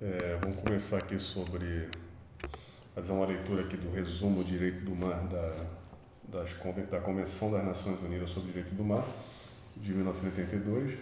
[0.00, 1.88] É, vamos começar aqui sobre
[2.94, 5.66] fazer uma leitura aqui do resumo do direito do mar da,
[6.28, 6.54] das,
[6.88, 9.04] da Convenção das Nações Unidas sobre o Direito do Mar
[9.76, 10.98] de 1982,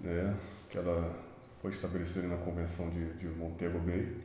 [0.00, 0.36] né,
[0.68, 1.16] que ela
[1.62, 4.16] foi estabelecida na Convenção de, de Montego Bay,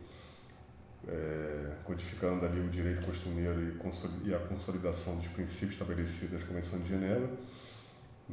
[1.07, 6.79] é, codificando ali o direito costumeiro e, e a consolidação dos princípios estabelecidos na Convenção
[6.79, 7.29] de Genebra.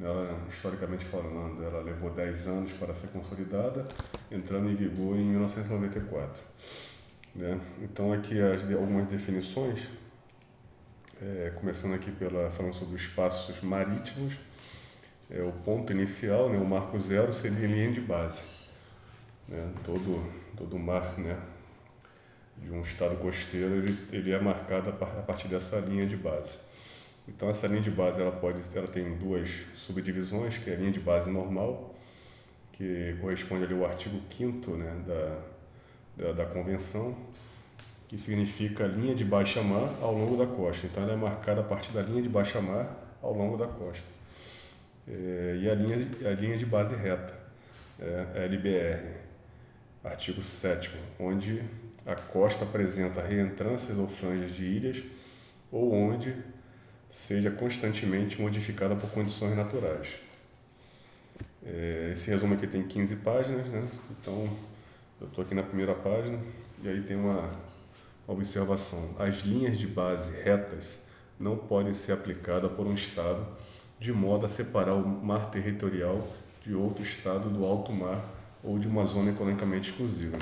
[0.01, 3.87] Ela, historicamente falando, ela levou 10 anos para ser consolidada,
[4.31, 6.41] entrando em vigor em 1994.
[7.35, 7.61] Né?
[7.83, 9.89] Então, aqui as, algumas definições,
[11.21, 14.35] é, começando aqui pela, falando sobre os espaços marítimos,
[15.31, 18.43] é, o ponto inicial, né, o marco zero, seria linha de base.
[19.49, 19.73] Né?
[19.85, 20.25] Todo,
[20.57, 21.39] todo mar né,
[22.57, 26.57] de um estado costeiro ele, ele é marcado a partir dessa linha de base.
[27.29, 30.91] Então essa linha de base ela pode, ela tem duas subdivisões, que é a linha
[30.91, 31.95] de base normal,
[32.73, 35.39] que corresponde ali ao artigo 5 né, da,
[36.17, 37.17] da, da, convenção,
[38.09, 40.87] que significa linha de baixa mar ao longo da costa.
[40.87, 44.07] Então ela é marcada a partir da linha de baixa mar ao longo da costa.
[45.07, 47.35] É, e a linha, a linha de base reta,
[47.99, 49.29] é, a LBR,
[50.05, 51.63] artigo 7 onde
[52.07, 55.03] a costa apresenta reentrâncias ou franjas de ilhas
[55.71, 56.35] ou onde
[57.11, 60.09] seja constantemente modificada por condições naturais.
[61.65, 63.87] É, esse resumo aqui tem 15 páginas, né?
[64.11, 64.49] então
[65.21, 66.39] eu estou aqui na primeira página
[66.83, 67.51] e aí tem uma,
[68.29, 69.15] observação.
[69.19, 71.01] As linhas de base retas
[71.41, 73.45] não podem ser aplicadas por um Estado
[73.99, 76.29] de modo a separar o mar territorial
[76.63, 78.23] de outro Estado do alto mar
[78.63, 80.37] ou de uma zona economicamente exclusiva.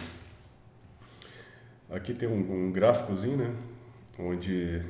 [1.88, 3.54] Aqui tem um, um gráficozinho, né,
[4.18, 4.82] onde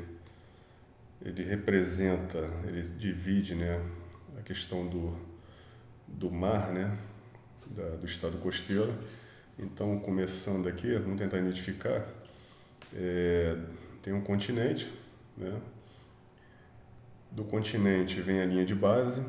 [1.27, 3.85] ele representa, ele divide né,
[4.39, 5.19] a questão do,
[6.07, 6.97] do mar, né,
[7.67, 8.95] da, do estado costeiro.
[9.59, 12.07] Então, começando aqui, vamos tentar identificar,
[12.95, 13.59] é,
[14.03, 14.89] tem um continente,
[15.37, 15.61] né,
[17.33, 19.21] do continente vem a linha de base,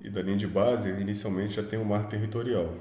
[0.00, 2.74] e da linha de base, inicialmente, já tem o mar territorial.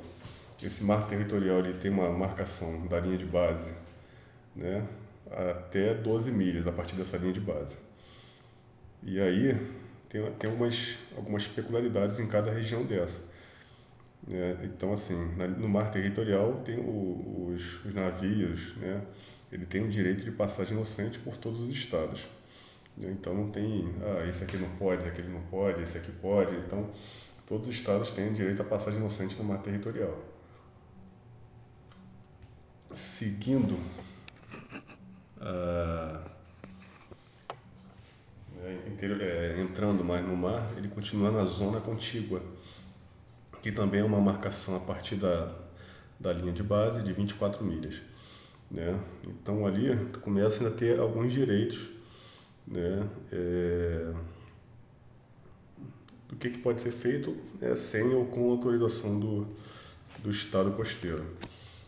[0.64, 3.72] Esse mar territorial ele tem uma marcação da linha de base,
[4.56, 4.88] né,
[5.32, 7.76] até 12 milhas a partir dessa linha de base.
[9.04, 9.56] E aí
[10.10, 13.20] tem, tem algumas, algumas peculiaridades em cada região dessa.
[14.28, 14.58] Né?
[14.64, 15.16] Então, assim,
[15.58, 19.02] no mar territorial tem o, os, os, navios, né?
[19.52, 22.26] ele tem o direito de passagem inocente por todos os estados.
[22.98, 23.10] Né?
[23.12, 26.56] Então não tem, ah, esse aqui não pode, aquele não pode, esse aqui pode.
[26.56, 26.90] Então,
[27.46, 30.18] todos os estados têm direito à passagem inocente no mar territorial.
[32.94, 33.80] Seguindo
[35.42, 36.22] ah,
[38.62, 42.42] é, entrando mais no mar, ele continua na zona contígua,
[43.62, 45.56] que também é uma marcação a partir da,
[46.20, 48.02] da linha de base de 24 milhas.
[48.70, 49.00] Né?
[49.24, 52.00] Então ali começa a ter alguns direitos
[52.68, 53.10] né?
[53.32, 54.14] É,
[56.28, 59.48] do que, que pode ser feito é, sem ou com autorização do,
[60.20, 61.26] do Estado costeiro.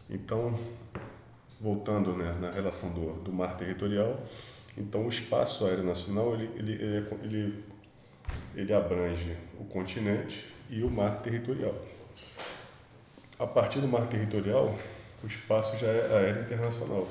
[0.10, 0.60] Então,
[1.62, 4.20] voltando né, na relação do, do mar territorial,
[4.76, 7.64] então o espaço aéreo nacional ele, ele, ele,
[8.56, 11.76] ele abrange o continente e o mar territorial.
[13.38, 14.76] A partir do mar territorial,
[15.24, 17.08] o espaço já é aéreo internacional.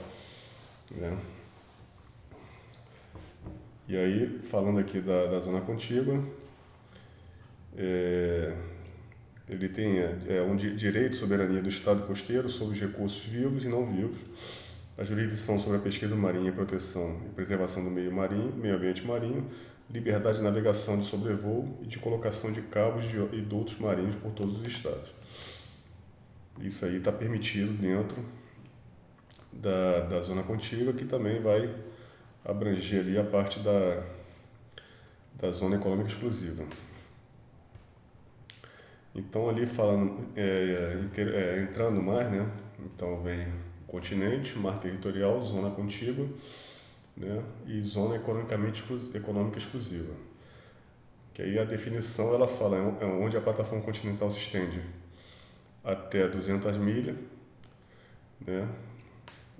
[0.91, 1.17] Né?
[3.89, 6.23] E aí, falando aqui da, da zona contígua,
[7.77, 8.55] é,
[9.51, 13.69] ele tem é, um direito de soberania do Estado costeiro sobre os recursos vivos e
[13.69, 14.19] não vivos,
[14.97, 19.51] a jurisdição sobre a pesquisa marinha, proteção e preservação do meio marinho, meio ambiente marinho,
[19.91, 24.61] liberdade de navegação de sobrevoo e de colocação de cabos e dutos marinhos por todos
[24.61, 25.13] os estados.
[26.61, 28.25] Isso aí está permitido dentro
[29.53, 31.75] da, da zona contígua, que também vai
[32.45, 34.05] abranger ali a parte da,
[35.41, 36.65] da zona econômica exclusiva.
[39.15, 42.49] Então ali falando, é, é, entrando mais, né?
[42.79, 43.49] Então vem
[43.87, 46.29] continente, mar territorial, zona contígua,
[47.17, 47.43] né?
[47.67, 50.15] E zona economicamente econômica exclusiva.
[51.35, 54.81] Que aí a definição ela fala é, é onde a plataforma continental se estende
[55.83, 57.17] até 200 milhas,
[58.47, 58.69] né?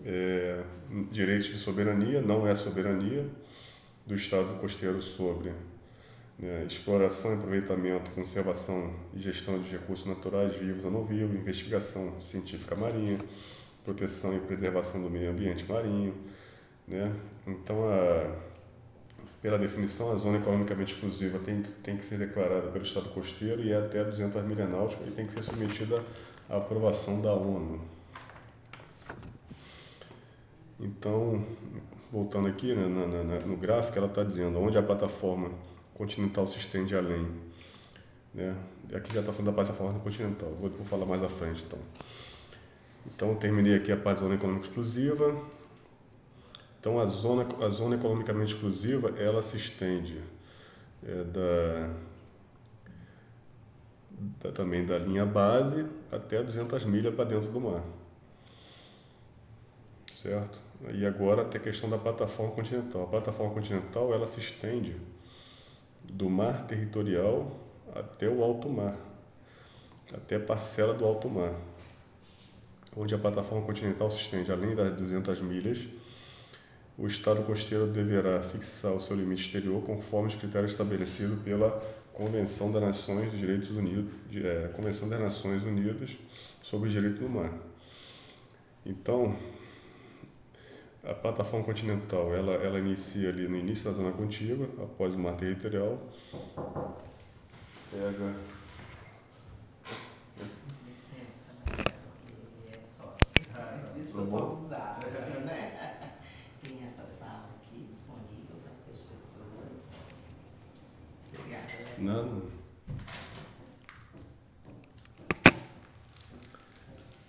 [0.03, 0.63] É,
[1.11, 3.27] direitos de soberania, não é soberania
[4.07, 5.53] do Estado costeiro sobre
[6.41, 12.75] né, exploração, aproveitamento, conservação e gestão de recursos naturais vivos ou não vivos, investigação científica
[12.75, 13.19] marinha,
[13.85, 16.15] proteção e preservação do meio ambiente marinho.
[16.89, 17.13] Né?
[17.47, 18.35] Então, a,
[19.43, 23.73] pela definição, a zona economicamente exclusiva tem, tem que ser declarada pelo Estado costeiro e
[23.73, 26.03] é até 200 milhas náuticas e tem que ser submetida
[26.49, 27.81] a aprovação da ONU.
[30.81, 31.45] Então,
[32.11, 35.51] voltando aqui né, na, na, no gráfico, ela está dizendo onde a plataforma
[36.01, 37.29] continental se estende além.
[38.33, 38.57] Né?
[38.95, 41.79] Aqui já está falando da plataforma continental, vou, vou, falar mais à frente então.
[43.07, 45.37] Então, terminei aqui a parte da zona econômica exclusiva.
[46.79, 50.23] Então, a zona, a zona economicamente exclusiva, ela se estende
[51.07, 51.91] é, da,
[54.43, 57.83] da, também da linha base até 200 milhas para dentro do mar.
[60.23, 60.61] Certo?
[60.95, 63.03] E agora tem a questão da plataforma continental.
[63.03, 64.97] A plataforma continental ela se estende
[66.05, 67.59] do mar territorial
[67.95, 68.97] até o alto mar,
[70.13, 71.55] até a parcela do alto mar,
[72.97, 75.87] onde a plataforma continental se estende além das 200 milhas.
[76.99, 81.71] O Estado costeiro deverá fixar o seu limite exterior conforme os critérios estabelecidos pela
[82.13, 86.11] Convenção das Nações Direitos Unidos, é, Convenção das Nações Unidas
[86.63, 87.53] sobre o Direito do Mar.
[88.85, 89.35] Então,
[91.03, 95.35] a plataforma continental, ela, ela inicia ali no início da zona contígua, após o mar
[95.35, 95.99] territorial.
[97.91, 98.35] Pega...
[100.87, 103.17] Licença, ele é sócio.
[103.57, 105.01] Ah, isso eu vou usar,
[105.45, 106.19] né?
[106.63, 109.91] Tem essa sala aqui disponível para seis pessoas.
[111.35, 111.67] Obrigada.
[111.99, 112.61] Nada.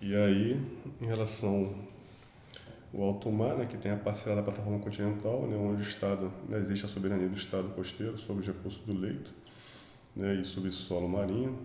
[0.02, 0.62] E aí,
[1.00, 1.74] em relação
[2.94, 6.32] o alto mar, né, que tem a parcela da plataforma continental, né, onde o Estado,
[6.50, 9.32] né, existe a soberania do Estado costeiro sobre os recursos do leito
[10.16, 11.58] né, e subsolo marinho,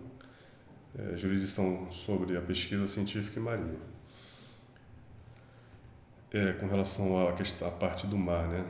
[0.97, 3.79] é, jurisdição sobre a pesquisa científica e marinha.
[6.31, 8.65] É, com relação à, questão, à parte do mar, né,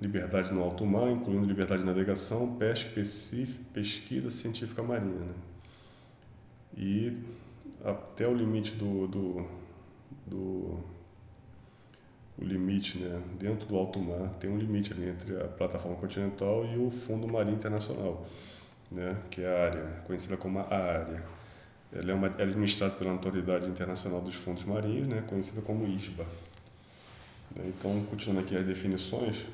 [0.00, 2.88] liberdade no alto mar, incluindo liberdade de navegação, pesca,
[3.74, 5.20] pesquisa científica marinha.
[5.20, 5.34] Né,
[6.74, 7.22] e
[7.84, 9.46] até o limite do, do,
[10.26, 10.95] do
[12.38, 13.20] o limite, né?
[13.38, 17.26] Dentro do alto mar tem um limite ali entre a plataforma continental e o Fundo
[17.26, 18.26] Marinho Internacional,
[18.90, 19.16] né?
[19.30, 21.22] Que é a área conhecida como a área.
[21.92, 25.24] Ela é, uma, é administrada pela Autoridade Internacional dos Fundos Marinhos, né?
[25.26, 26.24] Conhecida como ISBA.
[27.54, 27.64] Né?
[27.66, 29.46] Então, continuando aqui as definições,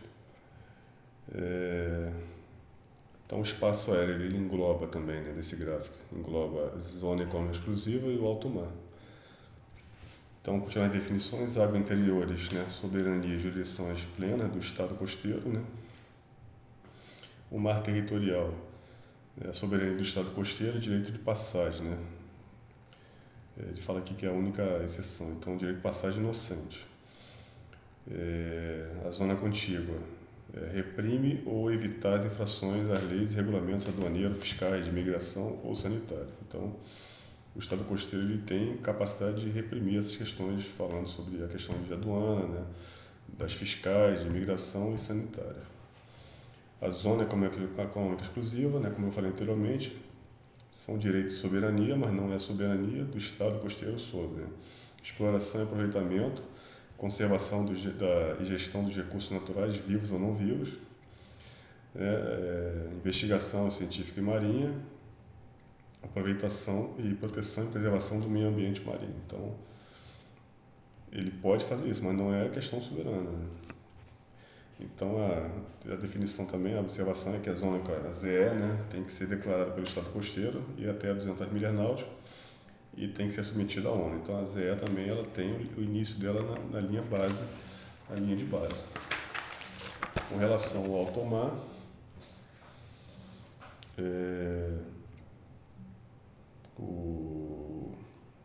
[1.35, 2.11] é...
[3.27, 5.33] então o espaço aéreo ele engloba também, né?
[5.35, 8.69] Desse gráfico, engloba zona econômica exclusiva e o alto mar.
[10.43, 15.63] Então, continuando as definições, águas interiores, né, soberania e jurisdições plenas do Estado costeiro, né,
[17.49, 18.53] o mar territorial,
[19.37, 21.99] né, soberania do Estado costeiro e direito de passagem, né,
[23.57, 26.85] é, ele fala aqui que é a única exceção, então direito de passagem inocente.
[28.11, 29.97] É, a zona contígua,
[30.55, 35.77] é, reprime ou evitar as infrações às leis e regulamentos aduaneiros, fiscais, de imigração ou
[35.77, 36.27] sanitário.
[36.49, 36.75] Então,
[37.55, 41.93] o Estado costeiro ele tem capacidade de reprimir essas questões, falando sobre a questão de
[41.93, 42.65] aduana, né,
[43.39, 45.63] das fiscais, de imigração e sanitária.
[46.81, 49.97] A zona econômica exclusiva, né, como eu falei anteriormente,
[50.73, 54.45] são direitos de soberania, mas não é soberania do Estado costeiro sobre
[55.03, 56.43] exploração e aproveitamento,
[56.97, 60.71] conservação do, da, e gestão dos recursos naturais, vivos ou não vivos,
[61.95, 64.73] né, é, investigação científica e marinha,
[66.03, 69.15] aproveitação e proteção e preservação do meio ambiente marinho.
[69.27, 69.55] Então,
[71.13, 73.31] ele pode fazer isso, mas não é questão soberana.
[73.31, 73.47] Né?
[74.81, 79.05] Então, a, a, definição também, a observação é que a zona a ZE né, tem
[79.05, 82.13] que ser declarada pelo Estado costeiro e até 200 milhas náuticas
[82.97, 84.17] e tem que ser submetida à ONU.
[84.23, 87.43] Então, a ZE também ela tem o, início dela na, na, linha base,
[88.09, 88.75] na linha de base.
[90.29, 91.55] Com relação ao alto mar,
[93.99, 94.79] é,
[96.79, 97.93] o,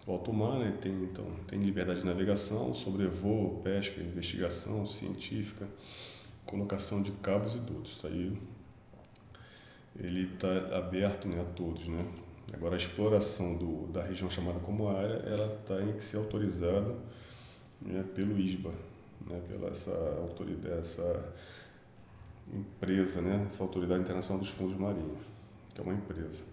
[0.08, 5.68] alto mar né, tem, então, tem liberdade de navegação, sobrevoo, pesca, investigação científica,
[6.46, 8.00] colocação de cabos e dutos.
[8.06, 8.38] Aí
[10.00, 11.88] ele está aberto né, a todos.
[11.88, 12.06] Né?
[12.54, 16.96] Agora, a exploração do, da região chamada como área, ela tem que ser autorizada
[17.82, 18.72] né, pelo ISBA,
[19.30, 19.92] né, pela essa
[20.22, 21.34] autoridade, essa
[22.54, 25.20] empresa, né, essa Autoridade Internacional dos Fundos Marinhos,
[25.74, 26.44] que é uma empresa.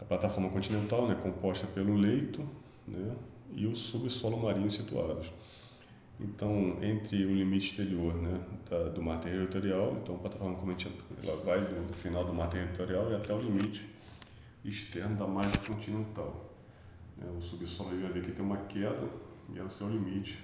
[0.00, 2.46] A plataforma continental, né, composta pelo leito
[2.86, 3.14] né,
[3.52, 5.30] e o subsolo marinho situados.
[6.20, 11.60] Então, entre o limite exterior né, da, do mar territorial, então a plataforma continental vai
[11.60, 13.84] do, do, final do mar territorial e até o limite
[14.64, 16.52] externo da margem continental.
[17.16, 19.08] Né, o subsolo vai ver que tem uma queda
[19.52, 20.38] e é o limite,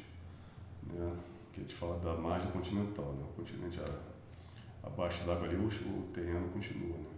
[0.82, 1.16] né,
[1.52, 3.12] que a gente fala da margem continental.
[3.12, 6.96] Né, o continente a, abaixo d'água ali, o, o terreno continua.
[6.96, 7.09] Né.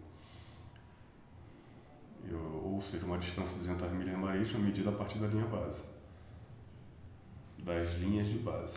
[2.30, 5.80] Ou seja, uma distância de 200 milhas marítimas medida a partir da linha base,
[7.58, 8.76] das linhas de base.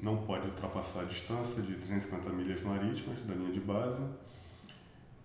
[0.00, 4.02] Não pode ultrapassar a distância de 350 milhas marítimas da linha de base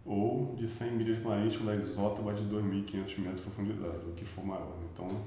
[0.05, 4.45] ou de 100 milhas marítimas da isótopa de 2.500 metros de profundidade, o que for
[4.45, 4.77] maior.
[4.93, 5.23] Então,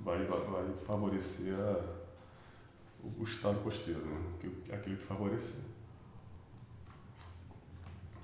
[0.00, 1.80] vai, vai favorecer a,
[3.18, 4.18] o estado costeiro, né?
[4.72, 5.60] aquilo que favorecer.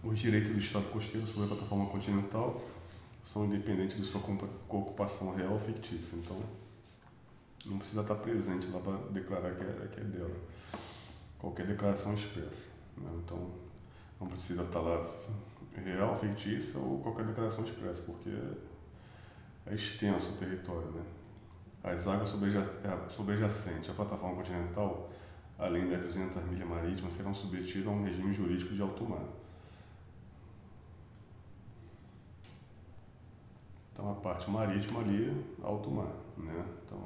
[0.05, 2.61] Os direitos do estado costeiro sobre a plataforma continental
[3.23, 6.17] são independentes de sua ocupação real ou fictícia.
[6.17, 6.39] Então,
[7.65, 10.37] não precisa estar presente lá para declarar que é, que é dela.
[11.39, 12.69] Qualquer declaração expressa.
[12.99, 13.11] Né?
[13.25, 13.51] Então,
[14.21, 15.11] não precisa estar lá
[15.75, 18.31] real, fictícia ou qualquer declaração expressa, porque
[19.67, 20.91] é extenso o território.
[20.91, 21.03] Né?
[21.83, 25.11] As águas é, sobrejacentes à plataforma continental,
[25.59, 29.44] além das 200 milhas marítimas, serão submetidas a um regime jurídico de alto mar.
[33.95, 35.33] Então, a parte marítima ali,
[35.63, 36.11] alto mar.
[36.37, 36.65] Né?
[36.85, 36.99] Então,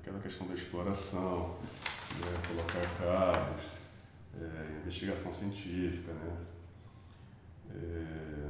[0.00, 1.56] aquela questão da exploração,
[2.20, 2.40] né?
[2.46, 3.64] colocar cabos,
[4.32, 6.46] é, investigação científica, né?
[7.74, 8.46] É,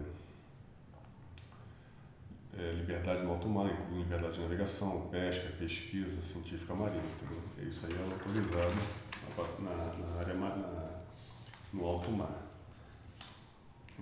[2.58, 7.02] é, liberdade no alto mar, incluindo liberdade de navegação, pesca, pesquisa científica marinha.
[7.02, 7.42] Entendeu?
[7.66, 8.74] Isso aí é autorizado
[9.58, 11.00] na, na área na,
[11.72, 12.42] no alto mar.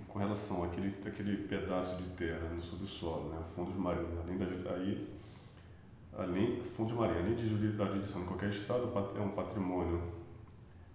[0.07, 5.07] Com relação àquele, àquele pedaço de terra no subsolo, né, fundos marinhos, além da, aí,
[6.17, 10.01] além, fundos marinhos, além de da jurisdição de qualquer estado, é um patrimônio,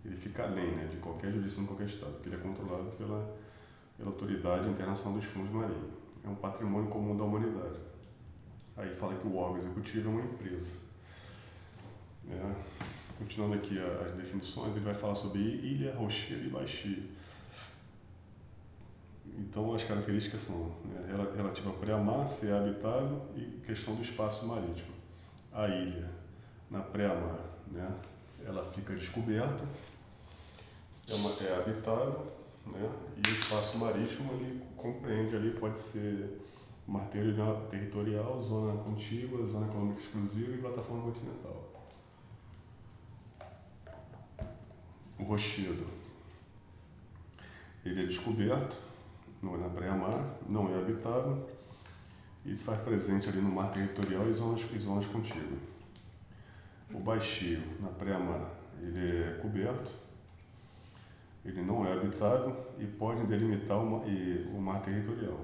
[0.04, 3.36] ele fica além né, de qualquer jurisdição de qualquer estado, porque ele é controlado pela,
[3.96, 7.78] pela Autoridade Internacional dos Fundos Marinhos é um patrimônio comum da humanidade.
[8.76, 10.78] Aí fala que o órgão executivo é uma empresa.
[12.30, 12.54] É,
[13.18, 17.02] continuando aqui as definições, ele vai falar sobre ilha, rochedo e baixio.
[19.38, 21.06] Então as características são né,
[21.36, 24.92] relativa a pré-mar, ser habitável e questão do espaço marítimo.
[25.52, 26.10] A ilha,
[26.70, 27.90] na pré-mar, né,
[28.44, 29.64] ela fica descoberta,
[31.08, 32.32] é, uma, é habitável,
[32.66, 32.90] né?
[33.16, 36.40] E o espaço marítimo ele compreende ali, pode ser
[36.86, 41.70] mar territorial, zona contígua, zona econômica exclusiva e plataforma continental.
[45.18, 45.86] O rochedo.
[47.84, 48.76] Ele é descoberto,
[49.42, 51.46] não é na praia-mar, não é habitável
[52.44, 55.60] e se faz presente ali no mar territorial e zonas, e zonas contíguas.
[56.92, 59.90] O baixio, na praia-mar, ele é coberto,
[61.44, 65.38] ele não é habitável e pode delimitar uma, e, o mar territorial.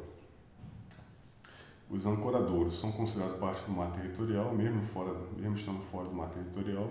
[1.89, 6.29] Os ancoradouros são considerados parte do mar territorial, mesmo, fora, mesmo estando fora do mar
[6.31, 6.91] territorial.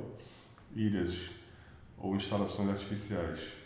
[0.74, 1.32] Ilhas
[1.98, 3.65] ou instalações artificiais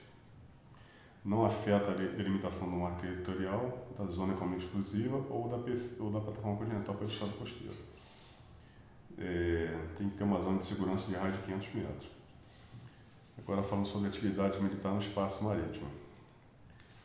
[1.24, 5.58] não afeta a delimitação do mar territorial, da zona econômica exclusiva ou da,
[6.04, 7.76] ou da plataforma continental pelo estado costeiro.
[9.18, 12.08] É, tem que ter uma zona de segurança de raio de 500 metros.
[13.38, 15.88] Agora falando sobre atividade militar no espaço marítimo.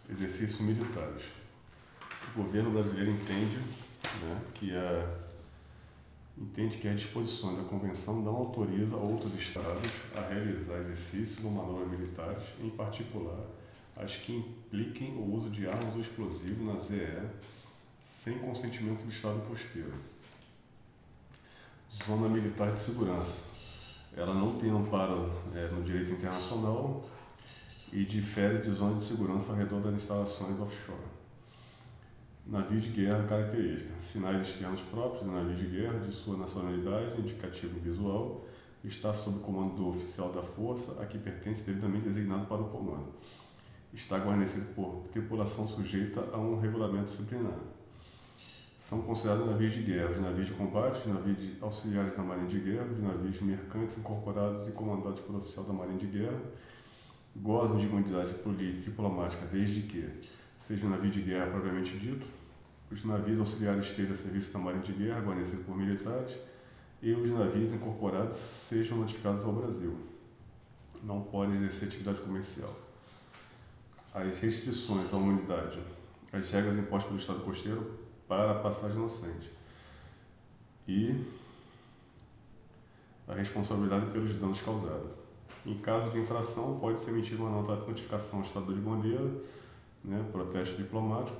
[0.08, 1.24] Exercícios militares.
[2.34, 5.24] O governo brasileiro entende né, que a
[6.36, 11.88] entende que as disposições da Convenção não autoriza outros Estados a realizar exercícios ou manobras
[11.88, 13.38] militares, em particular
[13.96, 17.28] as que impliquem o uso de armas ou explosivos na ZE,
[18.02, 19.94] sem consentimento do Estado costeiro.
[22.06, 23.54] Zona Militar de Segurança
[24.16, 27.04] ela não tem amparo é, no direito internacional
[27.92, 30.98] e difere de zona de segurança ao redor das instalações offshore.
[32.46, 33.90] Navio de guerra característica.
[34.02, 38.46] Sinais externos próprios do navio de guerra, de sua nacionalidade, indicativo visual,
[38.84, 43.08] está sob comando do oficial da força a que pertence devidamente designado para o comando.
[43.94, 47.58] Está guarnecido por tripulação sujeita a um regulamento disciplinar
[48.88, 52.48] são considerados navios de guerra, os navios de combate, os navios de auxiliares da Marinha
[52.48, 56.38] de Guerra, os navios mercantes incorporados e comandados por oficial da Marinha de Guerra,
[57.34, 60.06] gozam de imunidade política e diplomática desde que
[60.58, 62.26] seja navio de guerra propriamente dito,
[62.92, 66.36] os navios auxiliares estejam a serviço da Marinha de Guerra, guarnecidos por militares,
[67.00, 69.96] e os navios incorporados sejam notificados ao Brasil.
[71.02, 72.83] Não podem exercer atividade comercial.
[74.14, 75.80] As restrições à humanidade,
[76.32, 79.50] as regras impostas pelo Estado costeiro para a passagem inocente.
[80.86, 81.20] E
[83.26, 85.10] a responsabilidade pelos danos causados.
[85.66, 89.28] Em caso de infração, pode ser emitida uma nota de notificação ao Estado de bandeira,
[90.04, 91.36] né, protesto diplomático,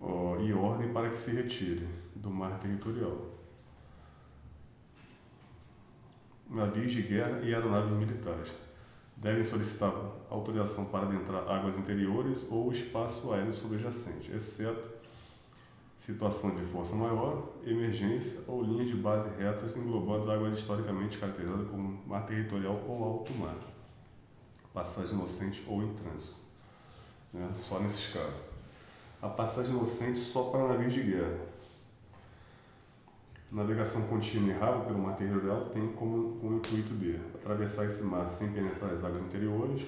[0.00, 1.86] ó, e ordem para que se retire
[2.16, 3.16] do mar territorial.
[6.50, 8.65] Navios de guerra e aeronaves militares.
[9.16, 9.92] Devem solicitar
[10.30, 14.96] autorização para adentrar águas interiores ou espaço aéreo subjacente, exceto
[16.06, 22.00] situação de força maior, emergência ou linhas de base retas englobando águas historicamente caracterizadas como
[22.06, 23.56] mar territorial ou alto mar,
[24.72, 26.36] passagem inocente ou em trânsito.
[27.32, 27.50] Né?
[27.68, 28.40] Só nesses casos.
[29.20, 31.55] A passagem inocente só para navios de guerra.
[33.50, 38.30] Navegação contínua e rápida pelo mar territorial tem como, como intuito de atravessar esse mar
[38.32, 39.86] sem penetrar as águas interiores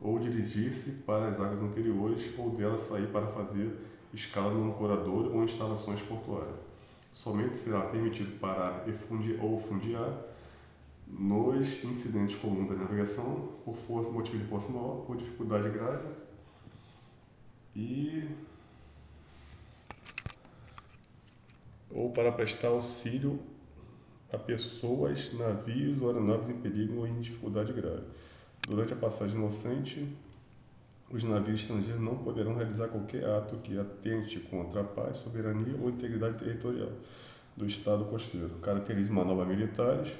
[0.00, 3.78] ou dirigir-se para as águas interiores ou delas sair para fazer
[4.12, 6.56] escala no ancorador ou instalações portuárias.
[7.12, 10.32] Somente será permitido parar e fundir ou fundiar
[11.06, 16.08] nos incidentes comuns da navegação por força, motivo de força maior, por dificuldade grave
[17.74, 18.28] e
[21.92, 23.38] ou para prestar auxílio
[24.32, 28.04] a pessoas, navios ou aeronaves em perigo ou em dificuldade grave.
[28.66, 30.08] Durante a passagem inocente,
[31.10, 35.90] os navios estrangeiros não poderão realizar qualquer ato que atente contra a paz, soberania ou
[35.90, 36.90] integridade territorial
[37.54, 38.48] do Estado costeiro.
[38.62, 40.12] Caracteriza manobras militares,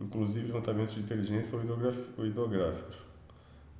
[0.00, 2.96] inclusive levantamentos de inteligência ou hidrográficos.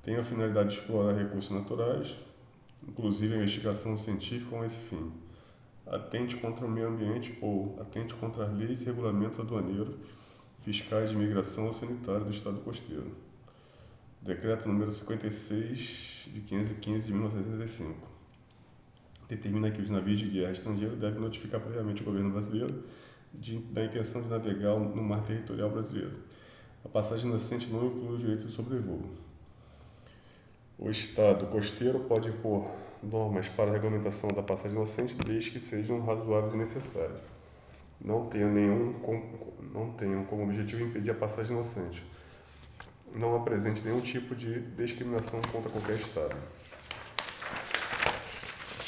[0.02, 2.16] Tem a finalidade de explorar recursos naturais,
[2.86, 5.10] inclusive a investigação científica com esse fim.
[5.92, 9.94] Atente contra o meio ambiente ou atente contra as leis e regulamentos aduaneiros,
[10.62, 13.12] fiscais de imigração ou sanitário do Estado costeiro.
[14.20, 18.12] Decreto número 56 de 515 de 1965
[19.28, 22.84] determina que os navios de guerra estrangeiros devem notificar previamente o governo brasileiro
[23.32, 26.12] de, da intenção de navegar no mar territorial brasileiro.
[26.84, 29.08] A passagem inocente não inclui o direito de sobrevoo.
[30.78, 32.70] O Estado costeiro pode impor
[33.02, 37.20] normas para a regulamentação da passagem inocente desde que sejam razoáveis e necessárias.
[38.00, 38.94] Não tenham, nenhum,
[39.72, 42.02] não tenham como objetivo impedir a passagem inocente
[43.14, 46.34] não apresente nenhum tipo de discriminação contra qualquer Estado.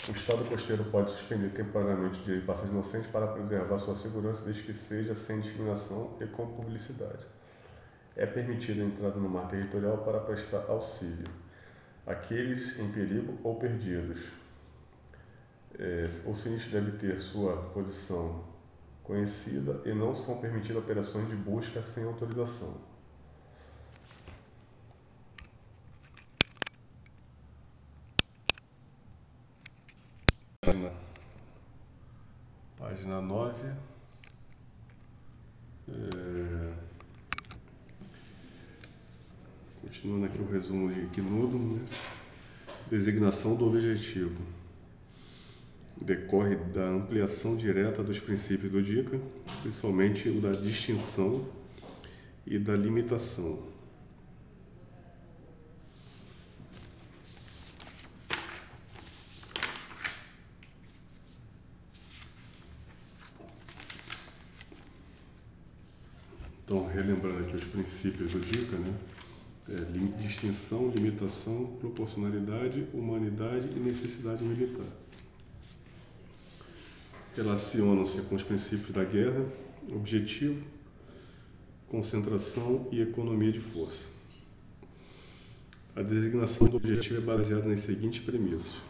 [0.08, 4.74] O Estado costeiro pode suspender temporariamente de passagem inocente para preservar sua segurança, desde que
[4.74, 7.24] seja sem discriminação e com publicidade.
[8.16, 11.28] É permitida a entrada no mar territorial para prestar auxílio
[12.06, 14.20] àqueles em perigo ou perdidos.
[15.78, 18.44] É, o sinistro deve ter sua posição
[19.02, 22.80] conhecida e não são permitidas operações de busca sem autorização.
[30.60, 30.92] Página,
[32.78, 33.68] página 9.
[35.86, 36.74] É,
[39.82, 41.80] continuando aqui o resumo de Quinudo, né?
[42.90, 44.36] designação do objetivo.
[46.00, 49.18] Decorre da ampliação direta dos princípios do DICA,
[49.62, 51.46] principalmente o da distinção
[52.46, 53.74] e da limitação.
[66.64, 68.92] Então, relembrando aqui os princípios do DICA, né?
[69.66, 69.76] É,
[70.20, 74.84] distinção, limitação, proporcionalidade, humanidade e necessidade militar.
[77.34, 79.42] Relacionam-se com os princípios da guerra,
[79.88, 80.62] objetivo,
[81.88, 84.06] concentração e economia de força.
[85.96, 88.82] A designação do objetivo é baseada nas seguintes premissas.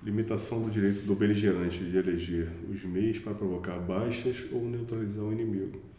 [0.00, 5.32] Limitação do direito do beligerante de eleger os meios para provocar baixas ou neutralizar o
[5.32, 5.93] inimigo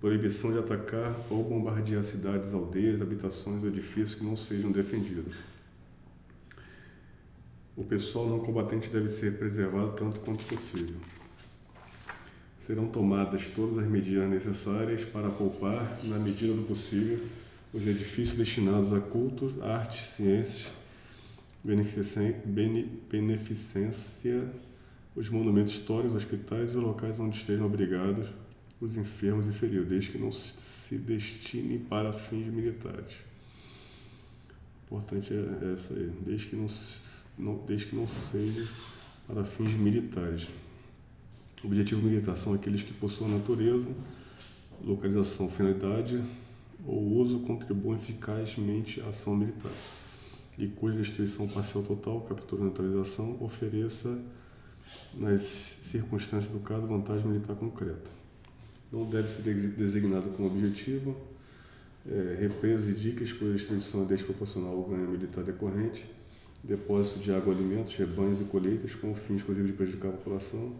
[0.00, 5.36] proibição de atacar ou bombardear cidades, aldeias, habitações ou edifícios que não sejam defendidos.
[7.74, 10.96] O pessoal não combatente deve ser preservado tanto quanto possível.
[12.58, 17.24] Serão tomadas todas as medidas necessárias para poupar, na medida do possível,
[17.72, 20.72] os edifícios destinados a cultos, artes, ciências,
[21.62, 24.50] beneficência,
[25.14, 28.32] os monumentos históricos, hospitais e locais onde estejam obrigados
[28.80, 33.12] os enfermos e feridos, desde que não se destine para fins militares.
[34.84, 36.66] Importante é essa aí, desde que não,
[37.38, 38.68] não, desde que não seja
[39.26, 40.46] para fins militares.
[41.64, 43.88] Objetivo militar são aqueles que possuem natureza,
[44.84, 46.22] localização, finalidade
[46.84, 49.72] ou uso contribuem eficazmente à ação militar
[50.58, 54.18] e cuja destruição parcial total, captura ou neutralização ofereça,
[55.14, 58.15] nas circunstâncias do caso, vantagem militar concreta
[58.92, 61.16] não deve ser designado como objetivo,
[62.08, 66.08] é, represas e dicas por destruição desproporcional ao ganho militar decorrente,
[66.62, 70.74] depósito de água, alimentos, rebanhos e colheitas com o fim exclusivo de prejudicar a população,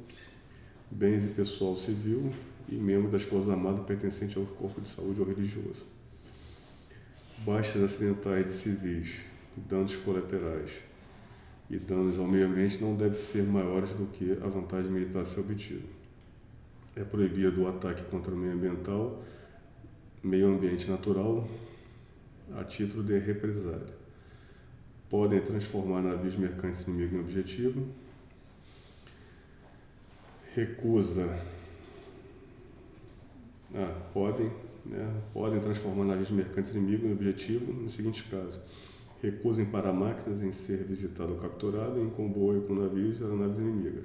[0.90, 2.33] bens e pessoal civil
[2.69, 5.85] e membros das Forças Armadas pertencentes ao corpo de saúde ou religioso.
[7.45, 9.25] baixas acidentais de civis,
[9.69, 10.71] danos colaterais
[11.69, 15.25] e danos ao meio ambiente não devem ser maiores do que a vantagem militar a
[15.25, 15.96] ser obtida.
[16.97, 19.23] É proibido o ataque contra o meio ambiental,
[20.23, 21.47] meio ambiente natural,
[22.55, 23.95] a título de represália.
[25.09, 27.87] Podem transformar navios mercantes inimigos em objetivo.
[30.55, 31.39] Recusa.
[33.75, 34.51] Ah, podem,
[34.85, 35.23] né?
[35.35, 38.59] Podem transformar navios mercantes inimigos em objetivo nos seguintes casos
[39.23, 43.59] recusa em parar máquinas em ser visitado ou capturado em comboio com navios e aeronaves
[43.59, 44.05] inimigas.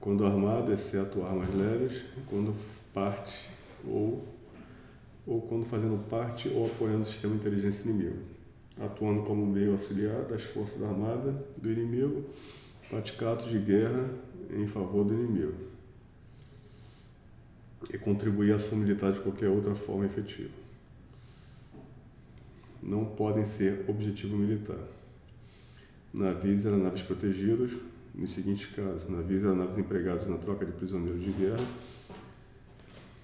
[0.00, 2.54] Quando armado, exceto armas leves, quando
[2.94, 3.48] parte
[3.86, 4.24] ou,
[5.26, 8.18] ou quando fazendo parte ou apoiando o sistema de inteligência inimigo,
[8.80, 12.24] atuando como meio auxiliar das forças armadas do inimigo,
[12.88, 14.08] praticar atos de guerra
[14.50, 15.54] em favor do inimigo
[17.92, 20.68] e contribuir à ação militar de qualquer outra forma efetiva
[22.82, 24.78] não podem ser objetivo militar.
[26.12, 27.72] Navios e aeronaves protegidos,
[28.18, 31.66] nos seguintes casos: navios e aeronaves empregados na troca de prisioneiros de guerra,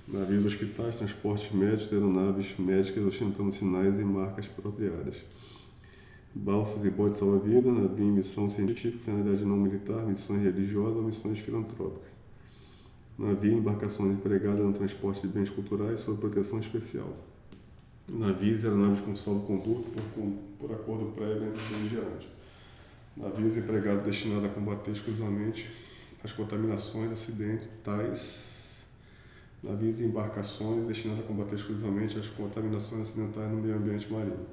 [0.07, 5.23] navios hospitais, transportes médicos aeronaves médicas ostentando sinais e marcas apropriadas.
[6.37, 11.39] Balsas e botes salva-vida, navio em missão científica, finalidade não militar, missões religiosas ou missões
[11.39, 12.13] filantrópicas.
[13.19, 17.15] Navio e embarcações empregadas no transporte de bens culturais sob proteção especial
[18.09, 22.34] navios e aeronaves com salvo-conduto por, por acordo prévio entre os beligerantes.
[23.17, 25.71] Navios empregados destinados a combater exclusivamente
[26.25, 28.85] as contaminações acidentais.
[29.63, 34.47] Navios e embarcações destinados a combater exclusivamente as contaminações acidentais no meio ambiente marinho.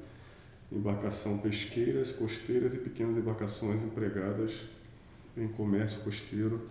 [0.72, 4.64] Embarcação pesqueiras, costeiras e pequenas embarcações empregadas
[5.36, 6.70] em comércio costeiro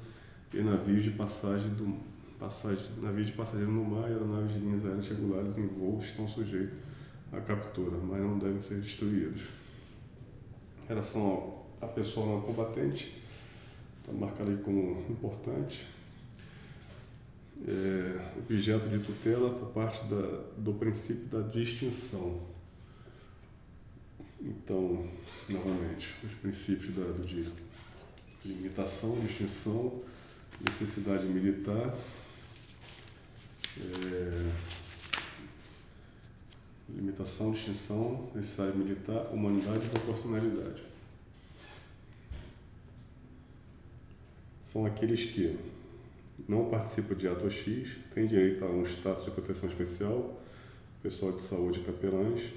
[0.55, 1.98] e navios de passagem do
[2.38, 6.26] passagem, navios de passageiro no mar e aeronaves de linhas aéreas regulares em voo estão
[6.26, 6.79] sujeitos
[7.33, 9.42] à captura, mas não devem ser destruídos.
[10.85, 13.14] Em relação à pessoa não combatente,
[14.00, 15.86] está marcado aí como importante.
[17.66, 22.40] É, objeto de tutela por parte da, do princípio da distinção.
[24.40, 25.06] Então,
[25.46, 27.52] novamente, os princípios da, do de
[28.44, 30.00] limitação, distinção,
[30.64, 31.94] necessidade militar
[33.78, 34.52] é,
[36.88, 40.82] limitação, distinção, necessidade militar, humanidade e proporcionalidade.
[44.72, 45.59] São aqueles que
[46.48, 50.40] não participam de ato X, têm direito a um status de proteção especial,
[51.02, 52.52] pessoal de saúde capelães,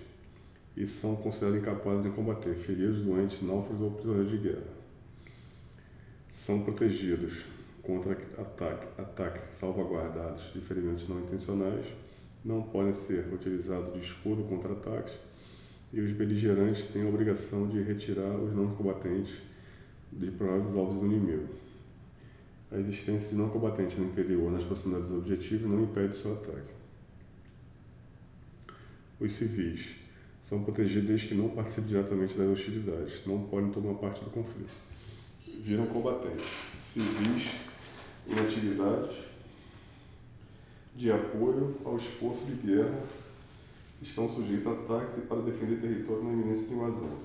[0.78, 4.74] e são considerados incapazes de combater feridos, doentes, náufragos ou prisioneiros de guerra.
[6.30, 7.46] São protegidos
[7.82, 11.88] contra ataque, ataques salvaguardados de ferimentos não intencionais
[12.46, 15.18] não podem ser utilizados de escudo contra ataques
[15.92, 19.42] e os beligerantes têm a obrigação de retirar os não combatentes
[20.12, 21.63] de prováveis alvos do inimigo.
[22.74, 26.72] A existência de não combatentes no interior nas proximidades do objetivo não impede seu ataque.
[29.20, 29.96] Os civis
[30.42, 34.74] são protegidos desde que não participem diretamente das hostilidades, não podem tomar parte do conflito.
[35.62, 36.46] Viram combatentes.
[36.80, 37.58] Civis
[38.28, 39.18] em atividades
[40.96, 43.04] de apoio ao esforço de guerra
[44.02, 47.20] estão sujeitos a ataques e para defender território na iminência de invasão.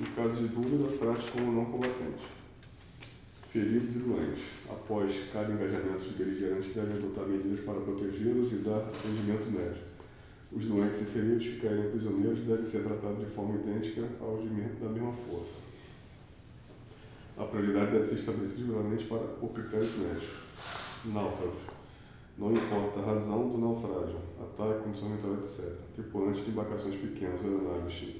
[0.00, 2.39] Em caso de dúvida, trate como não combatente.
[3.52, 4.44] Feridos e doentes.
[4.70, 9.86] Após cada engajamento, os beligerantes devem adotar medidas para protegê-los e dar atendimento médico.
[10.52, 14.88] Os doentes e feridos que caírem prisioneiros devem ser tratados de forma idêntica aos da
[14.88, 15.54] mesma força.
[17.36, 20.34] A prioridade deve ser estabelecida regularmente para o critério médico.
[21.06, 21.80] Náufragos.
[22.38, 25.74] Não importa a razão do naufrágio, ataque, condição mental, etc.
[25.94, 28.16] Tripulantes de embarcações pequenas, aeronaves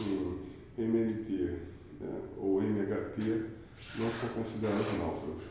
[0.00, 3.55] em MLT né, ou MHT
[3.96, 5.44] não são considerados náufragos.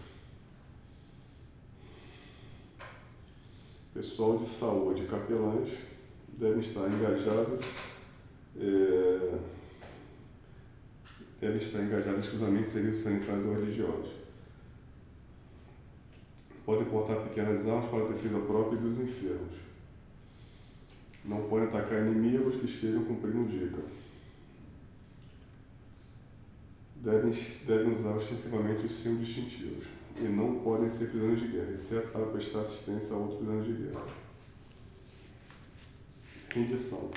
[3.94, 5.74] Pessoal de saúde, capelães,
[6.38, 7.66] devem estar engajados.
[8.58, 9.40] É,
[11.40, 14.12] deve estar engajado exclusivamente em serviços sanitários ou religiosos.
[16.66, 19.54] Podem portar pequenas armas para a defesa própria e dos enfermos.
[21.24, 23.82] Não podem atacar inimigos que estejam cumprindo dica.
[27.06, 27.32] Devem,
[27.68, 29.86] devem usar ostensivamente os símbolos distintivos
[30.18, 33.84] e não podem ser prisioneiros de guerra, exceto para prestar assistência a outros prisioneiros de
[33.84, 34.06] guerra.
[36.52, 37.12] Rendição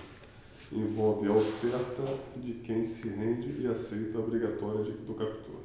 [0.71, 5.63] envolve a oferta de quem se rende e aceita a obrigatória do captor.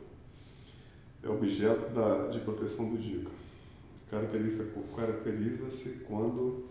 [1.21, 3.29] É objeto da, de proteção do DICA.
[4.09, 5.65] Caracteriza-se caracteriza
[6.07, 6.63] quando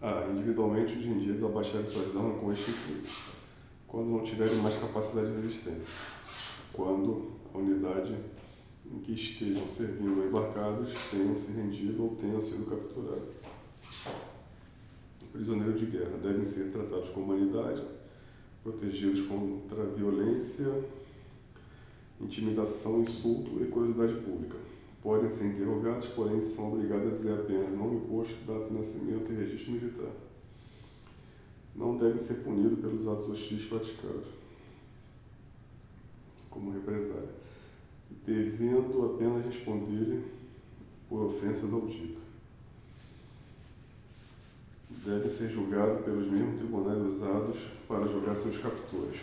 [0.00, 0.28] A.
[0.30, 3.10] Individualmente, os indígenas abaixarem suas armas com este intuito,
[3.88, 6.15] quando não tiverem mais capacidade de resistência.
[6.76, 8.14] Quando a unidade
[8.92, 13.30] em que estejam servindo embarcados tenham se rendido ou tenham sido capturados.
[15.32, 17.82] Prisioneiros de guerra devem ser tratados com humanidade,
[18.62, 20.84] protegidos contra violência,
[22.20, 24.56] intimidação, insulto e curiosidade pública.
[25.02, 29.36] Podem ser interrogados, porém são obrigados a dizer apenas nome, posto, data de nascimento e
[29.36, 30.12] registro militar.
[31.74, 34.26] Não devem ser punidos pelos atos hostis praticados,
[36.56, 37.34] como represália,
[38.26, 40.24] devendo apenas responder
[41.08, 41.86] por ofensas ao.
[45.04, 49.20] Deve ser julgado pelos mesmos tribunais usados para julgar seus captores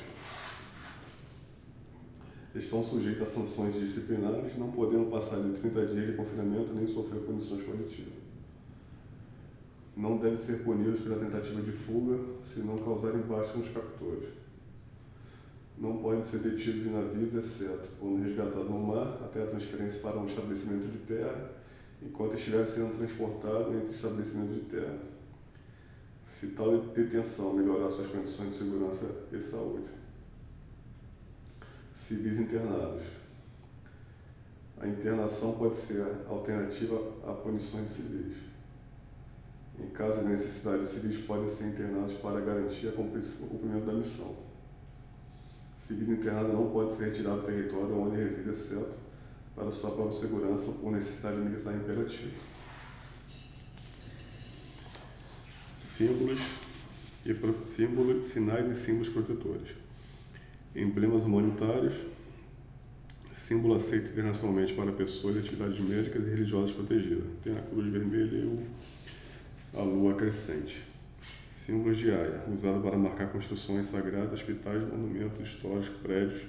[2.59, 7.21] estão sujeitos a sanções disciplinares, não podendo passar de 30 dias de confinamento nem sofrer
[7.21, 8.13] punições coletivas.
[9.97, 12.19] Não devem ser punidos pela tentativa de fuga
[12.51, 14.42] se não causarem baixa nos captores.
[15.77, 20.19] Não podem ser detidos em navios, exceto quando resgatados no mar até a transferência para
[20.19, 21.51] um estabelecimento de terra,
[22.01, 24.99] enquanto estiverem sendo transportados entre estabelecimentos de terra.
[26.25, 30.03] Se tal detenção melhorar suas condições de segurança e saúde
[32.07, 33.03] civis internados.
[34.79, 38.35] A internação pode ser alternativa a punições civis.
[39.79, 44.35] Em caso de necessidade, os civis podem ser internados para garantir o cumprimento da missão.
[45.87, 48.95] Civis internado não pode ser retirado do território onde reside, exceto
[49.55, 52.31] para sua própria segurança ou necessidade militar imperativa.
[55.77, 56.39] Símbolos
[57.25, 59.83] e símbolos, sinais e símbolos protetores
[60.75, 61.93] emblemas humanitários,
[63.33, 67.25] símbolo aceito internacionalmente para pessoas de atividades médicas e religiosas protegidas.
[67.43, 70.92] Tem a cruz vermelha e a lua crescente.
[71.63, 76.41] Símbolos de aia, usado para marcar construções sagradas, hospitais, monumentos históricos, prédios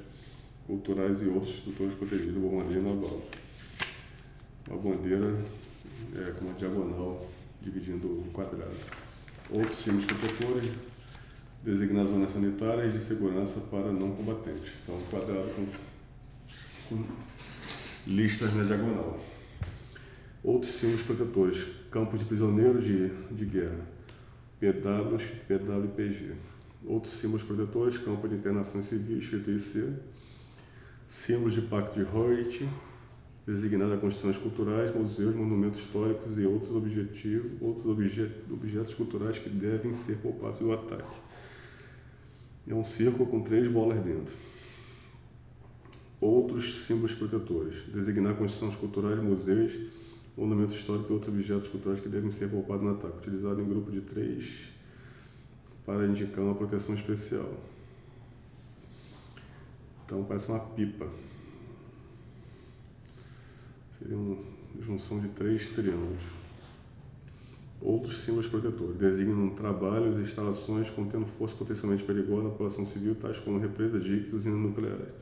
[0.66, 3.22] culturais e outros estruturas protegidas, uma bandeira naval.
[4.66, 5.40] Uma bandeira
[6.16, 7.30] é, com uma diagonal
[7.62, 8.74] dividindo o quadrado.
[9.50, 10.72] Outros símbolos protetores,
[11.62, 14.72] designar zonas sanitárias de segurança para não combatentes.
[14.82, 15.64] Então, quadrado com,
[16.88, 17.04] com
[18.04, 19.20] listas na diagonal.
[20.42, 23.93] Outros símbolos protetores, campos de prisioneiros de, de guerra,
[24.72, 26.32] PW, PW e PG.
[26.86, 29.92] Outros símbolos protetores, campo de internação civil, escrito IC.
[31.06, 32.66] Símbolos de Pacto de Hoyt,
[33.46, 39.50] designada a construções culturais, museus, monumentos históricos e outros objetivos, outros obje, objetos culturais que
[39.50, 41.14] devem ser poupados do ataque.
[42.66, 44.34] É um círculo com três bolas dentro.
[46.18, 47.82] Outros símbolos protetores.
[47.92, 49.72] Designar construções culturais, museus,
[50.36, 53.18] monumentos históricos e outros objetos culturais que devem ser poupados no ataque.
[53.18, 54.72] Utilizado em grupo de três
[55.84, 57.52] para indicar uma proteção especial.
[60.04, 61.08] Então parece uma pipa.
[63.98, 64.36] Seria uma
[64.80, 66.24] junção de três triângulos.
[67.80, 73.38] Outros símbolos protetores designam trabalhos e instalações contendo força potencialmente perigosa na população civil, tais
[73.38, 75.12] como represas, diques e usinas nucleares.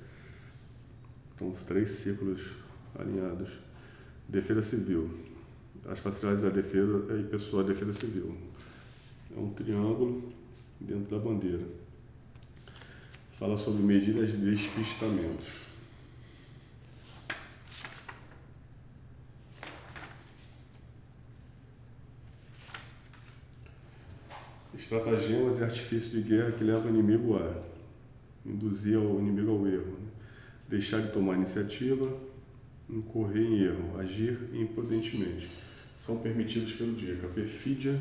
[1.34, 2.56] Então, os três círculos
[2.94, 3.50] alinhados.
[4.28, 5.10] Defesa civil.
[5.86, 8.36] As facilidades da defesa e pessoal da defesa civil.
[9.34, 10.32] É um triângulo
[10.80, 11.66] dentro da bandeira.
[13.38, 15.72] Fala sobre medidas de despistamentos.
[24.92, 27.54] estratagemas e artifícios de guerra que levam o inimigo a
[28.44, 30.08] induzir o inimigo ao erro, né?
[30.68, 32.14] deixar de tomar iniciativa,
[32.88, 35.48] incorrer em erro, agir imprudentemente.
[35.96, 37.26] São permitidos pelo DICA.
[37.26, 38.00] A perfídia,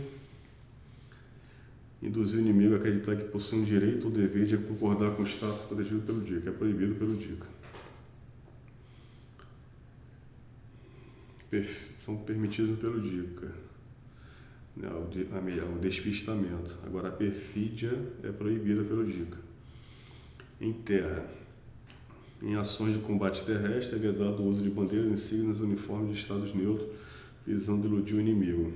[2.01, 5.27] induzir o inimigo a acreditar que possui um direito ou dever de concordar com o
[5.27, 7.47] status protegido pelo DICA, é proibido pelo DICA.
[11.97, 13.53] São permitidos pelo DICA
[14.75, 16.79] né, o despistamento.
[16.85, 17.91] Agora, a perfídia
[18.23, 19.37] é proibida pelo DICA.
[20.59, 21.25] Em terra,
[22.41, 26.53] em ações de combate terrestre, é vedado o uso de bandeiras, insígnias, uniformes de estados
[26.53, 26.89] neutros,
[27.45, 28.73] visando iludir o inimigo.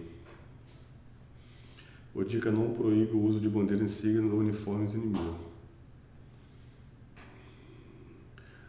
[2.14, 5.38] O DICA não proíbe o uso de bandeira insígnia ou uniformes inimigo.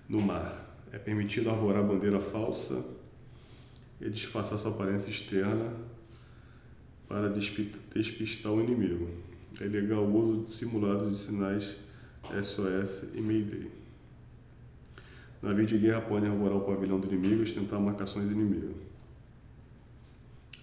[0.09, 2.85] No mar, é permitido arvorar bandeira falsa
[4.01, 5.73] e disfarçar sua aparência externa
[7.07, 9.11] para despistar o inimigo.
[9.61, 11.77] É legal o uso simulado de sinais
[12.43, 13.76] SOS e Mayday.
[15.47, 18.75] Navios de guerra podem arvorar o pavilhão do inimigo e ostentar marcações do inimigo.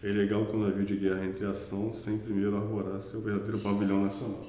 [0.04, 4.04] É ilegal que o navio de guerra entre ação sem primeiro arvorar seu verdadeiro pavilhão
[4.04, 4.46] nacional.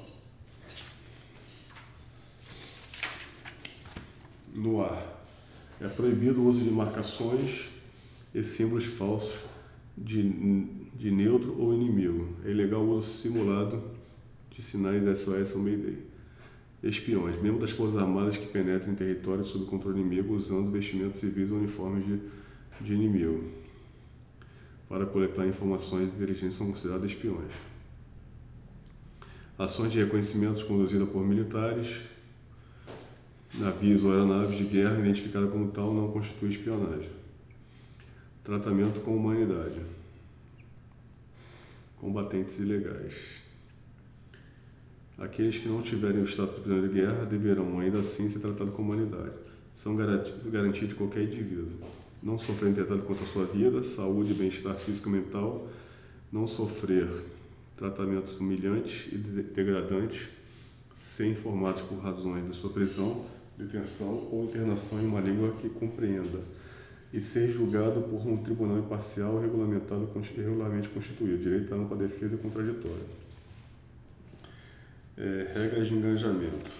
[4.52, 5.06] No ar.
[5.80, 7.70] É proibido o uso de marcações
[8.34, 9.38] e símbolos falsos
[9.96, 10.20] de,
[10.96, 12.34] de neutro ou inimigo.
[12.44, 13.80] É ilegal o uso simulado
[14.50, 16.13] de sinais SOS ou Mayday.
[16.84, 21.50] Espiões, membros das Forças Armadas que penetram em territórios sob controle inimigo usando vestimentos civis
[21.50, 22.20] ou uniformes de,
[22.82, 23.42] de inimigo
[24.88, 27.50] para coletar informações de inteligência são considerados espiões.
[29.58, 32.02] Ações de reconhecimento conduzidas por militares,
[33.54, 37.10] navios ou aeronaves de guerra identificada como tal não constitui espionagem.
[38.42, 39.80] Tratamento com humanidade.
[41.98, 43.43] Combatentes ilegais.
[45.16, 48.74] Aqueles que não tiverem o status de prisioneiro de guerra deverão, ainda assim, ser tratados
[48.74, 49.32] com humanidade.
[49.72, 51.68] São garantidos de qualquer indivíduo.
[52.22, 55.68] Não sofrer atentado contra a sua vida, saúde, bem-estar físico e mental.
[56.32, 57.08] Não sofrer
[57.76, 60.28] tratamentos humilhantes e degradantes,
[60.96, 63.24] ser informados por razões de sua prisão,
[63.56, 66.40] detenção ou internação em uma língua que compreenda
[67.12, 72.38] e ser julgado por um tribunal imparcial regulamentado regularmente constituído, direito à ampla defesa e
[72.38, 73.23] contraditória.
[75.16, 76.70] É, regras de engajamento.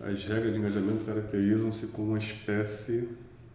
[0.00, 3.08] As regras de engajamento caracterizam-se como uma espécie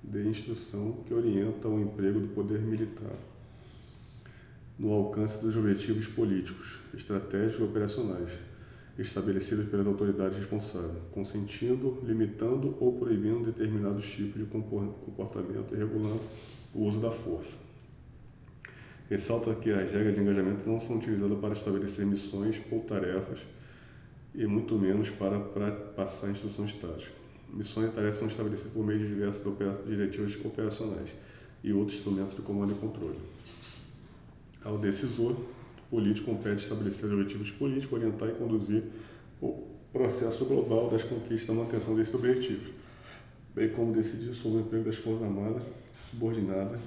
[0.03, 3.15] de instrução que orienta o emprego do poder militar
[4.77, 8.31] no alcance dos objetivos políticos, estratégicos e operacionais
[8.97, 16.21] estabelecidas pelas autoridades responsáveis, consentindo, limitando ou proibindo determinados tipos de comportamento e regulando
[16.73, 17.55] o uso da força.
[19.09, 23.39] Ressalta que as regras de engajamento não são utilizadas para estabelecer missões ou tarefas
[24.33, 27.11] e muito menos para, para passar instruções táticas.
[27.53, 29.43] Missões e tarefas são estabelecidas por meio de diversas
[29.85, 31.09] diretivas operacionais
[31.63, 33.19] e outros instrumentos de comando e controle.
[34.63, 35.35] Ao decisor,
[35.89, 38.83] político compete estabelecer objetivos políticos, orientar e conduzir
[39.41, 42.69] o processo global das conquistas da manutenção desses objetivos,
[43.53, 45.61] bem como decidir sobre o emprego das Forças Armadas
[46.09, 46.79] subordinadas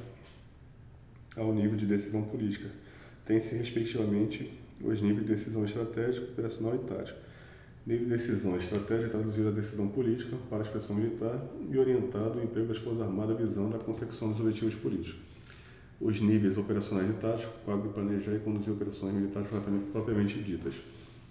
[1.36, 2.68] ao nível de decisão política.
[3.24, 7.18] Tem-se, respectivamente, os níveis de decisão estratégica, operacional e tática.
[7.86, 12.44] Nível de decisão estratégica traduzido a decisão política para a expressão militar e orientado ao
[12.44, 15.16] emprego das Forças Armadas visando a consecução dos objetivos políticos
[16.00, 19.48] os níveis operacionais e táticos, cabe planejar e conduzir operações militares
[19.92, 20.74] propriamente ditas.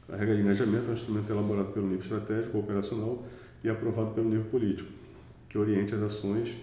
[0.10, 3.26] A regra de engajamento é um instrumento elaborado pelo nível estratégico ou operacional
[3.63, 4.89] e aprovado pelo nível político,
[5.50, 6.56] que oriente as ações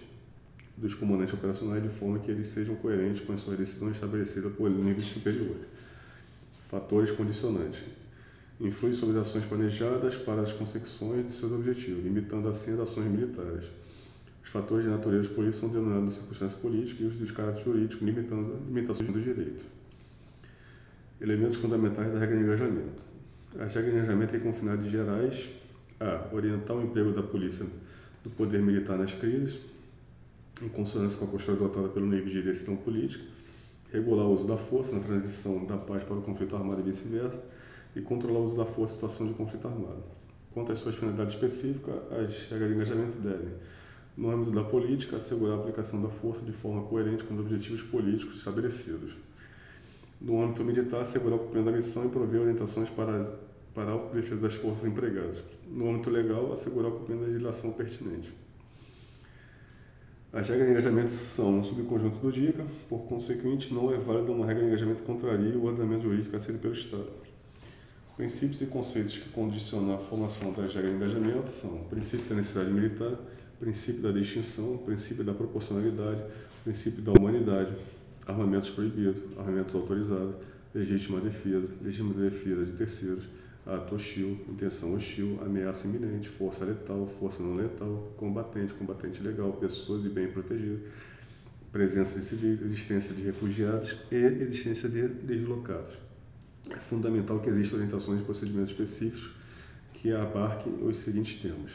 [0.75, 4.69] dos comandantes operacionais de forma que eles sejam coerentes com as suas decisões estabelecidas por
[4.69, 5.67] níveis superiores.
[6.69, 7.83] Fatores condicionantes.
[8.59, 13.09] Influi sobre as ações planejadas para as consecuções de seus objetivos, limitando assim as ações
[13.09, 13.65] militares
[14.43, 18.59] os fatores de natureza política são denominados circunstâncias políticas e os dos caráteres jurídicos, limitando
[18.67, 19.65] limitações do direito.
[21.21, 23.01] Elementos fundamentais da regra de engajamento.
[23.57, 25.49] A regra de engajamento tem como finalidades gerais
[25.99, 27.65] a orientar o emprego da polícia
[28.23, 29.57] do poder militar nas crises,
[30.61, 33.23] em consonância com a postura adotada pelo nível de decisão política,
[33.91, 37.39] regular o uso da força na transição da paz para o conflito armado e vice-versa,
[37.95, 40.03] e controlar o uso da força em situação de conflito armado.
[40.53, 43.53] Quanto às suas finalidades específicas, as regras de engajamento devem
[44.15, 47.81] no âmbito da política, assegurar a aplicação da força de forma coerente com os objetivos
[47.81, 49.15] políticos estabelecidos.
[50.21, 53.37] No âmbito militar, assegurar o cumprimento da missão e prover orientações para,
[53.73, 55.37] para a autodefesa das forças empregadas.
[55.67, 58.31] No âmbito legal, assegurar o cumprimento da legislação pertinente.
[60.33, 64.47] As regras de engajamento são um subconjunto do DICA, por consequente, não é válida uma
[64.47, 67.07] regra de engajamento que contraria o ordenamento jurídico aceito pelo Estado.
[68.17, 72.33] Princípios e conceitos que condicionam a formação das regras de engajamento são o princípio da
[72.33, 73.15] necessidade militar,
[73.59, 76.23] princípio da distinção, princípio da proporcionalidade,
[76.63, 77.71] princípio da humanidade,
[78.25, 80.33] armamentos proibidos, armamentos autorizados,
[80.73, 83.25] legítima defesa, legítima defesa de terceiros,
[83.65, 90.03] ato hostil, intenção hostil, ameaça iminente, força letal, força não letal, combatente, combatente legal, pessoas
[90.03, 90.81] de bem protegidas,
[91.71, 95.97] presença de civis, existência de refugiados e existência de deslocados.
[96.69, 99.31] É fundamental que existam orientações e procedimentos específicos
[99.93, 101.71] que abarquem os seguintes temas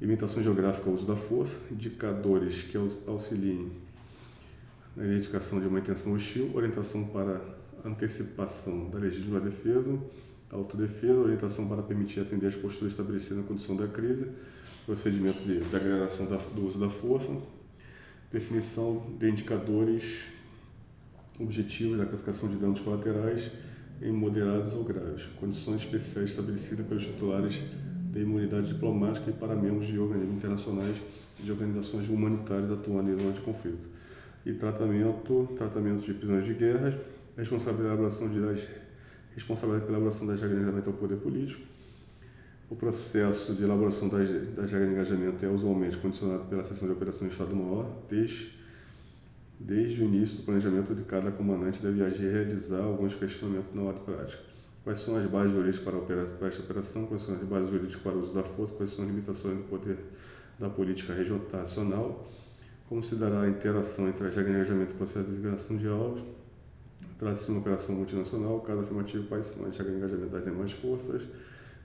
[0.00, 2.76] limitação geográfica ao uso da força, indicadores que
[3.06, 3.70] auxiliem
[4.96, 7.40] na identificação de uma intenção hostil, orientação para
[7.84, 9.98] antecipação da legítima defesa,
[10.50, 14.26] autodefesa, orientação para permitir atender as posturas estabelecidas na condição da crise,
[14.86, 17.30] procedimento de degradação do uso da força,
[18.32, 20.26] definição de indicadores
[21.38, 23.50] objetivos da classificação de danos colaterais
[24.00, 27.62] em moderados ou graves, condições especiais estabelecidas pelos titulares
[28.12, 30.96] de imunidade diplomática e para membros de organismos internacionais
[31.38, 33.98] e de organizações humanitárias atuando em zona de conflito.
[34.46, 36.98] e tratamento, tratamento de prisões de guerra,
[37.36, 38.38] responsabilidade pela elaboração de
[39.38, 41.62] responsabilidade pela elaboração das regras de engajamento ao poder político.
[42.68, 46.92] O processo de elaboração das, das regras de engajamento é usualmente condicionado pela seção de
[46.92, 48.52] operações de Estado-Maior, desde,
[49.58, 53.82] desde o início do planejamento de cada comandante deve agir e realizar alguns questionamentos na
[53.82, 54.42] hora prática.
[54.84, 57.06] Quais são as bases jurídicas para, para esta operação?
[57.06, 58.74] Quais são as bases jurídicas para o uso da força?
[58.74, 59.98] Quais são as limitações do poder
[60.58, 62.28] da política regional nacional?
[62.88, 65.76] Como se dará a interação entre as regras de engajamento e o processo de designação
[65.76, 66.22] de alvos?
[67.18, 68.60] Trata-se de uma operação multinacional.
[68.60, 71.22] Caso afirmativo, são as regras de engajamento das demais forças?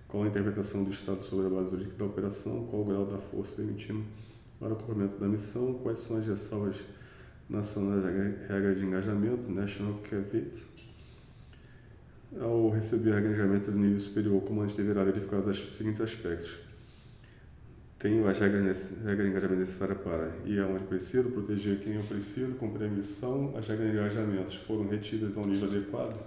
[0.07, 2.67] Qual a interpretação do Estado sobre a base jurídica da operação?
[2.67, 4.03] Qual o grau da força permitindo
[4.59, 5.73] para o cumprimento da missão?
[5.81, 6.83] Quais são as ressalvas
[7.49, 8.03] nacionais
[8.47, 9.51] regras de engajamento?
[9.51, 10.63] National Caveat?
[12.39, 16.62] Ao receber engajamento do nível superior, o comandante deverá verificar os seguintes aspectos.
[18.03, 22.51] Tenho as regras, regras de engajamento necessárias para ir aonde preciso, proteger quem eu preciso,
[22.55, 23.53] cumprir a missão.
[23.57, 26.19] As regras de engajamento foram retidas a um nível adequado.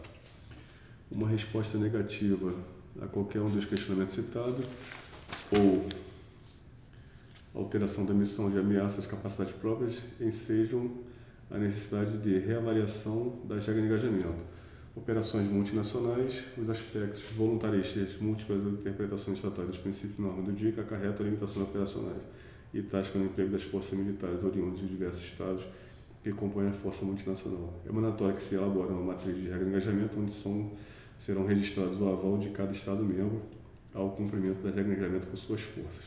[1.10, 2.54] Uma resposta negativa
[3.02, 4.64] a qualquer um dos questionamentos citados
[5.54, 5.86] ou
[7.54, 10.90] alteração da missão de ameaça às capacidades próprias ensejam
[11.50, 14.56] a necessidade de reavaliação das regras de engajamento
[14.96, 20.80] operações multinacionais, os aspectos voluntaristas múltiplas da interpretação estatal dos princípios e normas do DIC
[20.80, 22.22] acarretam limitações operacionais
[22.72, 25.66] e táticas no emprego das forças militares oriundas de diversos estados
[26.24, 27.74] que compõem a força multinacional.
[27.86, 30.72] É mandatório que se elabore uma matriz de regra de engajamento onde são,
[31.18, 33.42] serão registrados o aval de cada estado membro
[33.94, 36.04] ao cumprimento das regras de engajamento com suas forças.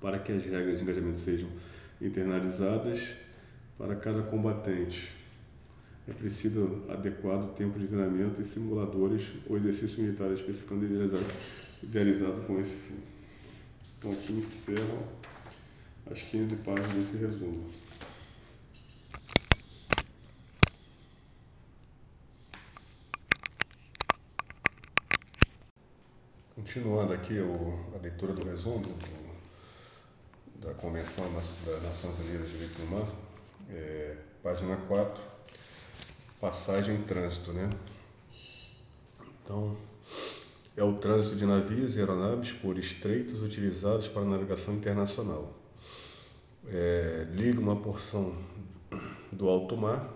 [0.00, 1.48] Para que as regras de engajamento sejam
[2.00, 3.14] internalizadas
[3.78, 5.21] para cada combatente
[6.08, 11.26] é preciso adequado tempo de treinamento e simuladores ou exercício militar especificando idealizado,
[11.82, 12.98] idealizado com esse fim.
[13.98, 14.98] Então aqui encerram
[16.10, 17.70] as 15 páginas desse resumo.
[26.56, 32.82] Continuando aqui o, a leitura do resumo do, da Convenção das Nações Unidas de Direitos
[32.82, 33.10] Humanos,
[33.70, 35.31] é, página 4,
[36.42, 37.70] passagem em trânsito, né?
[39.44, 39.76] Então,
[40.76, 45.54] é o trânsito de navios e aeronaves por estreitos utilizados para navegação internacional.
[46.66, 48.36] É, liga uma porção
[49.30, 50.12] do alto mar,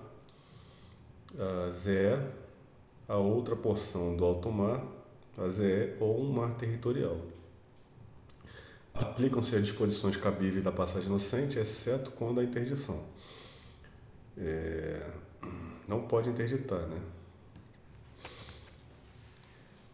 [1.39, 2.19] a ZE,
[3.07, 4.83] a outra porção do alto mar,
[5.39, 7.21] a ZE, ou um mar territorial.
[8.93, 13.01] Aplicam-se as disposições cabíveis da passagem inocente, exceto quando há interdição.
[14.37, 15.09] É,
[15.87, 17.01] não pode interditar, né?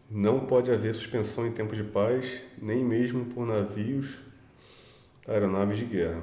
[0.09, 4.19] Não pode haver suspensão em tempo de paz, nem mesmo por navios,
[5.27, 6.21] aeronaves de guerra.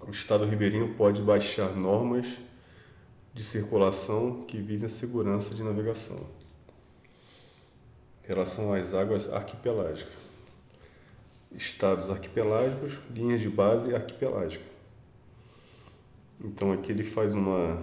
[0.00, 2.26] O Estado ribeirinho pode baixar normas
[3.32, 6.18] de circulação que visem a segurança de navegação.
[8.22, 10.14] Em relação às águas arquipelágicas.
[11.50, 14.73] Estados arquipelágicos, linhas de base arquipelágica.
[16.44, 17.82] Então aqui ele faz uma.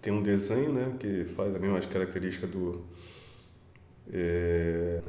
[0.00, 0.96] Tem um desenho, né?
[1.00, 2.84] Que faz a mesma característica do.
[4.12, 5.02] É,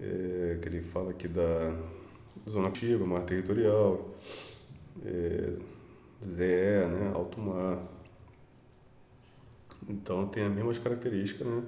[0.00, 1.76] é, que ele fala aqui da
[2.48, 4.14] zona ativa, mar territorial,
[5.04, 5.54] é,
[6.32, 7.10] ZE, né?
[7.12, 7.82] Alto mar.
[9.88, 11.64] Então tem as mesmas características, né?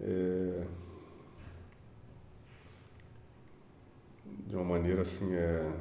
[0.00, 0.64] É,
[4.46, 5.72] de uma maneira assim, é,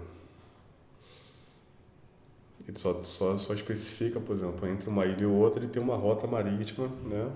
[2.67, 5.95] ele só, só, só especifica, por exemplo, entre uma ilha e outra, ele tem uma
[5.95, 7.29] rota marítima, né?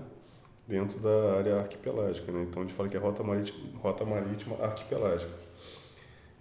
[0.66, 2.46] Dentro da área arquipelágica, né?
[2.48, 5.32] Então, a gente fala que é rota marítima, rota marítima arquipelágica.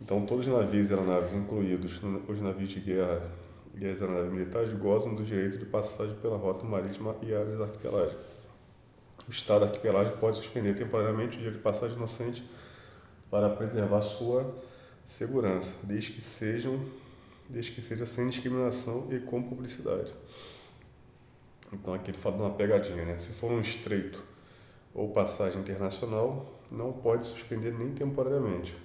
[0.01, 3.29] Então, todos os navios e aeronaves, incluídos os navios de guerra
[3.75, 8.37] e as aeronaves militares, gozam do direito de passagem pela rota marítima e áreas arquipelágicas.
[9.27, 12.43] O Estado arquipelágico pode suspender temporariamente o direito de passagem inocente
[13.29, 14.55] para preservar sua
[15.05, 16.79] segurança, desde que sejam
[17.49, 20.13] desde que seja sem discriminação e com publicidade.
[21.71, 23.17] Então aqui ele fala de uma pegadinha, né?
[23.19, 24.23] Se for um estreito
[24.93, 28.75] ou passagem internacional, não pode suspender nem temporariamente.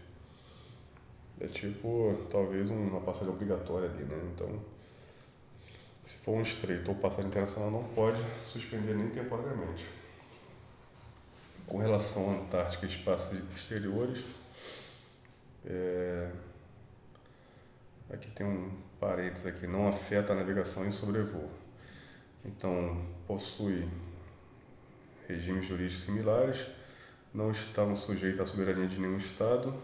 [1.40, 4.30] É tipo, talvez uma passagem obrigatória ali, né?
[4.32, 4.60] Então,
[6.06, 9.86] se for um estreito ou passagem internacional, não pode suspender nem temporariamente.
[11.66, 14.24] Com relação à Antártica e espaços exteriores,
[15.64, 16.30] é,
[18.12, 21.48] Aqui tem um parênteses aqui, não afeta a navegação em sobrevoo.
[22.44, 23.88] Então, possui
[25.26, 26.66] regimes jurídicos similares,
[27.32, 29.74] não estavam sujeitos à soberania de nenhum Estado,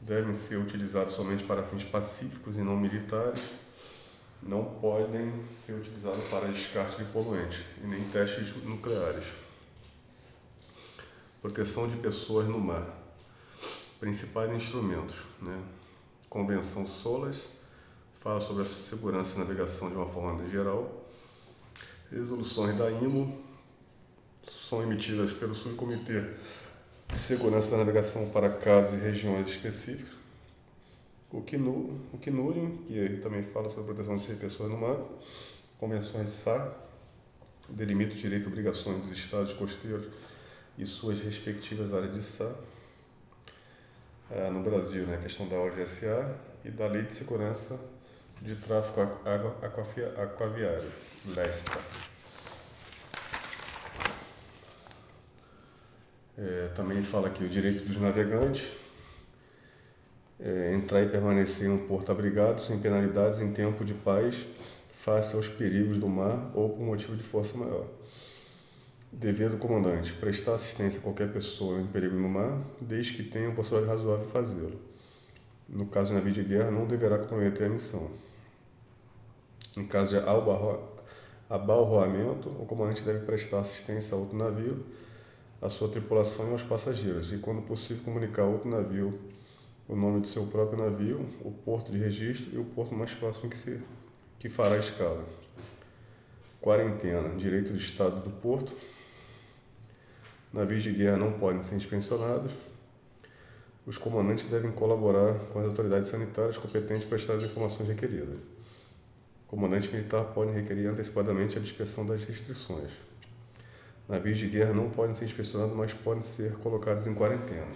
[0.00, 3.42] devem ser utilizados somente para fins pacíficos e não militares,
[4.40, 9.24] não podem ser utilizados para descarte de poluentes e nem testes nucleares.
[11.40, 12.86] Proteção de pessoas no mar.
[13.98, 15.16] Principais instrumentos.
[15.40, 15.60] Né?
[16.32, 17.46] Convenção SOLAS
[18.22, 21.06] fala sobre a segurança e navegação de uma forma geral.
[22.10, 23.38] Resoluções da IMO
[24.50, 26.22] são emitidas pelo Subcomitê
[27.12, 30.14] de Segurança da Navegação para casos e regiões específicos.
[31.30, 34.96] O CNUR, o CNURIum, que também fala sobre a proteção de pessoas no mar.
[35.78, 36.74] Convenções de SAR,
[37.68, 40.06] delimita o direito e obrigações dos estados costeiros
[40.78, 42.54] e suas respectivas áreas de SAR.
[44.34, 47.78] Ah, no Brasil, né, a questão da OGSA e da Lei de Segurança
[48.40, 49.02] de Tráfico
[50.16, 50.90] Aquaviário,
[51.36, 51.78] LESTA.
[56.38, 58.72] É, também fala aqui o direito dos navegantes,
[60.40, 64.34] é, entrar e permanecer em um porto abrigado sem penalidades em tempo de paz,
[65.04, 67.86] face aos perigos do mar ou por motivo de força maior.
[69.12, 73.52] Dever do comandante: prestar assistência a qualquer pessoa em perigo no mar, desde que tenha
[73.52, 74.80] possibilidade razoável de fazê-lo.
[75.68, 78.10] No caso de navio de guerra, não deverá comprometer a missão.
[79.76, 80.22] Em caso de
[81.48, 84.84] abalroamento, o comandante deve prestar assistência a outro navio
[85.60, 89.18] à sua tripulação e aos passageiros, e, quando possível, comunicar a outro navio
[89.88, 93.50] o nome do seu próprio navio, o porto de registro e o porto mais próximo
[93.50, 93.78] que, se,
[94.38, 95.22] que fará a escala.
[96.62, 98.72] Quarentena, direito do estado do porto.
[100.52, 102.52] Navios de guerra não podem ser inspecionados.
[103.86, 108.38] Os comandantes devem colaborar com as autoridades sanitárias competentes para prestar as informações requeridas.
[109.46, 112.90] O comandante militar pode requerer antecipadamente a dispersão das restrições.
[114.08, 117.72] Navios de guerra não podem ser inspecionados, mas podem ser colocados em quarentena.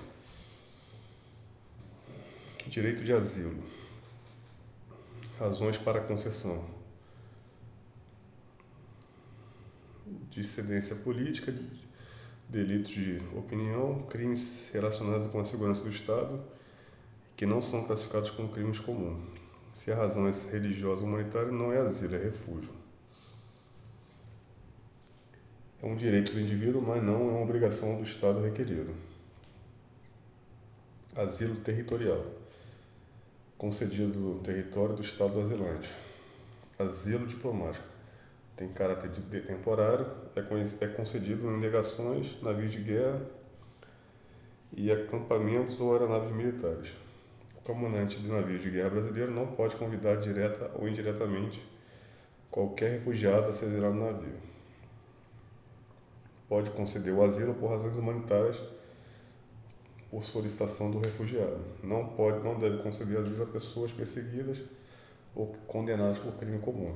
[2.66, 3.62] Direito de asilo.
[5.38, 6.64] Razões para concessão.
[10.30, 11.52] Dissidência política,
[12.48, 16.40] delitos de opinião, crimes relacionados com a segurança do Estado,
[17.36, 19.22] que não são classificados como crimes comuns.
[19.72, 22.76] Se a razão é religiosa ou humanitária, não é asilo, é refúgio
[25.82, 28.94] é um direito do indivíduo, mas não é uma obrigação do Estado requerido.
[31.14, 32.24] Asilo territorial,
[33.56, 35.90] concedido no território do Estado asilante.
[36.78, 37.86] Asilo diplomático,
[38.56, 43.20] tem caráter de temporário, é, é concedido em negações, navios de guerra
[44.72, 46.94] e acampamentos ou aeronaves militares.
[47.56, 51.62] O comandante de navio de guerra brasileiro não pode convidar direta ou indiretamente
[52.50, 54.56] qualquer refugiado a exilar no navio
[56.48, 58.60] pode conceder o asilo por razões humanitárias
[60.10, 61.60] por solicitação do refugiado.
[61.82, 64.62] Não pode, não deve conceder asilo a pessoas perseguidas
[65.34, 66.94] ou condenadas por crime comum.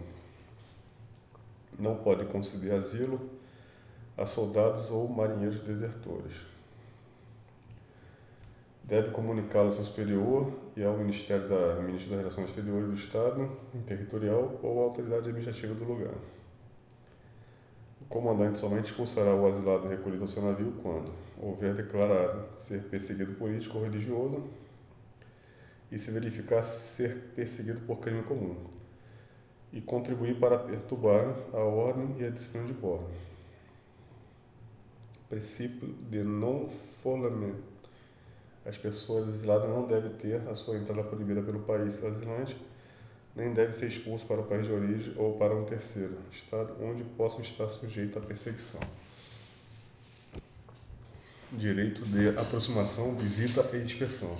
[1.80, 3.30] Não pode conceder asilo
[4.16, 6.34] a soldados ou marinheiros desertores.
[8.84, 13.50] Deve comunicá-lo ao seu superior e ao Ministério da, Ministro das Relações Exteriores do Estado,
[13.86, 16.14] territorial ou à autoridade administrativa do lugar
[18.10, 23.78] comandante somente expulsará o asilado recolhido ao seu navio quando houver declarado ser perseguido político
[23.78, 24.42] ou religioso
[25.92, 28.56] e se verificar ser perseguido por crime comum
[29.72, 33.08] e contribuir para perturbar a ordem e a disciplina de bordo.
[35.28, 36.68] Princípio de não
[37.02, 37.70] folamento.
[38.66, 42.56] As pessoas exiladas não devem ter a sua entrada proibida pelo país asilante
[43.34, 47.04] nem deve ser expulso para o país de origem ou para um terceiro estado onde
[47.04, 48.80] possam estar sujeitos à perseguição.
[51.52, 54.36] Direito de aproximação, visita e inspeção.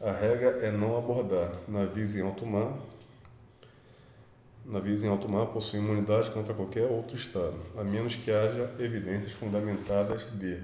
[0.00, 2.76] A regra é não abordar navios em alto mar.
[4.68, 9.32] Navios em alto mar possuem imunidade contra qualquer outro estado, a menos que haja evidências
[9.32, 10.60] fundamentadas de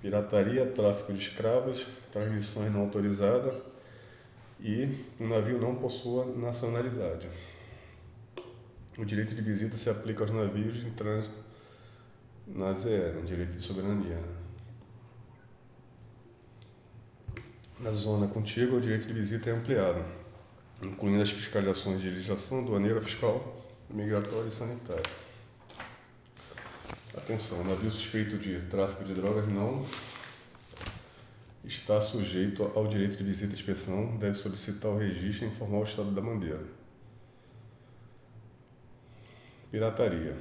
[0.00, 3.54] pirataria, tráfico de escravos, transmissões não autorizadas
[4.58, 7.28] e o navio não possua nacionalidade.
[8.96, 11.36] O direito de visita se aplica aos navios em trânsito
[12.46, 14.18] na no direito de soberania.
[17.78, 20.04] Na zona contígua, o direito de visita é ampliado,
[20.82, 25.02] incluindo as fiscalizações de legislação aduaneira, fiscal, migratória e sanitária.
[27.16, 29.84] Atenção, navio suspeito de tráfico de drogas não
[31.64, 35.84] está sujeito ao direito de visita e inspeção, deve solicitar o registro e informar o
[35.84, 36.64] estado da bandeira.
[39.70, 40.36] Pirataria.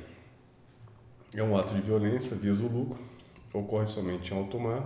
[1.33, 2.99] É um ato de violência, visa o lucro,
[3.53, 4.85] ocorre somente em alto mar,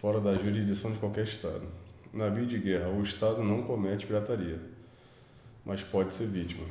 [0.00, 1.66] fora da jurisdição de qualquer estado.
[2.12, 2.88] Navio de guerra.
[2.88, 4.60] O Estado não comete pirataria,
[5.64, 6.66] mas pode ser vítima.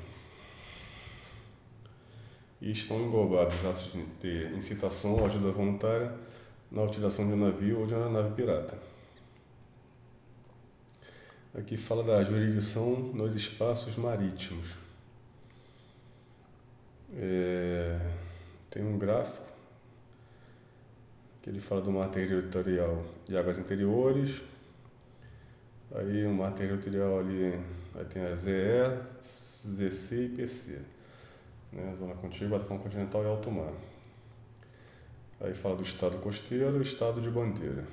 [2.61, 6.13] E estão englobados atos de incitação ou ajuda voluntária
[6.71, 8.77] na utilização de um navio ou de uma nave pirata.
[11.53, 14.67] Aqui fala da jurisdição nos espaços marítimos.
[17.13, 17.99] É,
[18.69, 19.43] tem um gráfico
[21.41, 24.41] que ele fala do mar territorial de águas interiores.
[25.93, 27.59] Aí o mar territorial ali,
[27.95, 28.97] aí tem a ZE,
[29.67, 30.79] ZC e PC.
[31.73, 31.95] Né?
[31.97, 33.73] Zona contígua, plataforma continental e alto mar.
[35.41, 37.83] Aí fala do estado costeiro e estado de bandeira.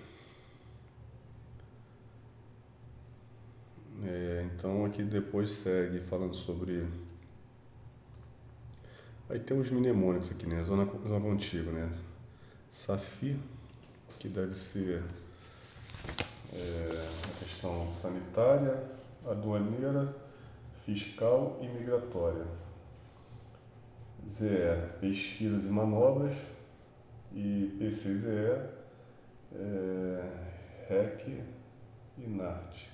[4.05, 6.87] É, então aqui depois segue falando sobre.
[9.29, 10.63] Aí tem os mnemônicos aqui, né?
[10.63, 11.91] Zona, zona contigo, né?
[12.71, 13.37] Safir,
[14.21, 15.03] que deve ser
[16.53, 18.83] é, a questão sanitária,
[19.27, 20.15] aduaneira,
[20.85, 22.47] fiscal e migratória.
[24.29, 26.35] ZE, pesquisas e manobras.
[27.35, 28.79] E PCZE,
[29.55, 30.49] é,
[30.89, 31.45] REC
[32.17, 32.89] e NART.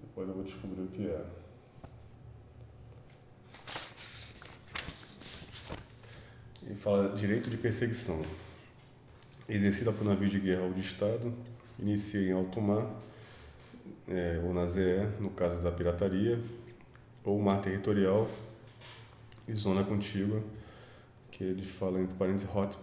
[0.00, 1.24] Depois eu vou descobrir o que é.
[6.68, 8.20] E fala direito de perseguição.
[9.48, 11.32] Exercida por navio de guerra ou de Estado,
[11.78, 12.86] inicia em alto mar,
[14.06, 16.40] é, ou na ZE, no caso da pirataria,
[17.24, 18.28] ou mar territorial
[19.46, 20.42] e zona contígua,
[21.30, 22.76] que ele fala entre parênteses hot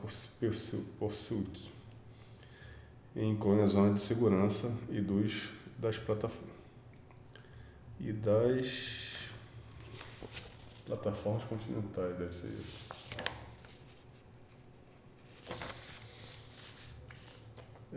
[1.00, 1.72] pursuit,
[3.16, 6.56] inclui a zona de segurança e dos das plataformas
[8.00, 9.14] e das
[10.86, 12.85] plataformas continentais, deve ser isso.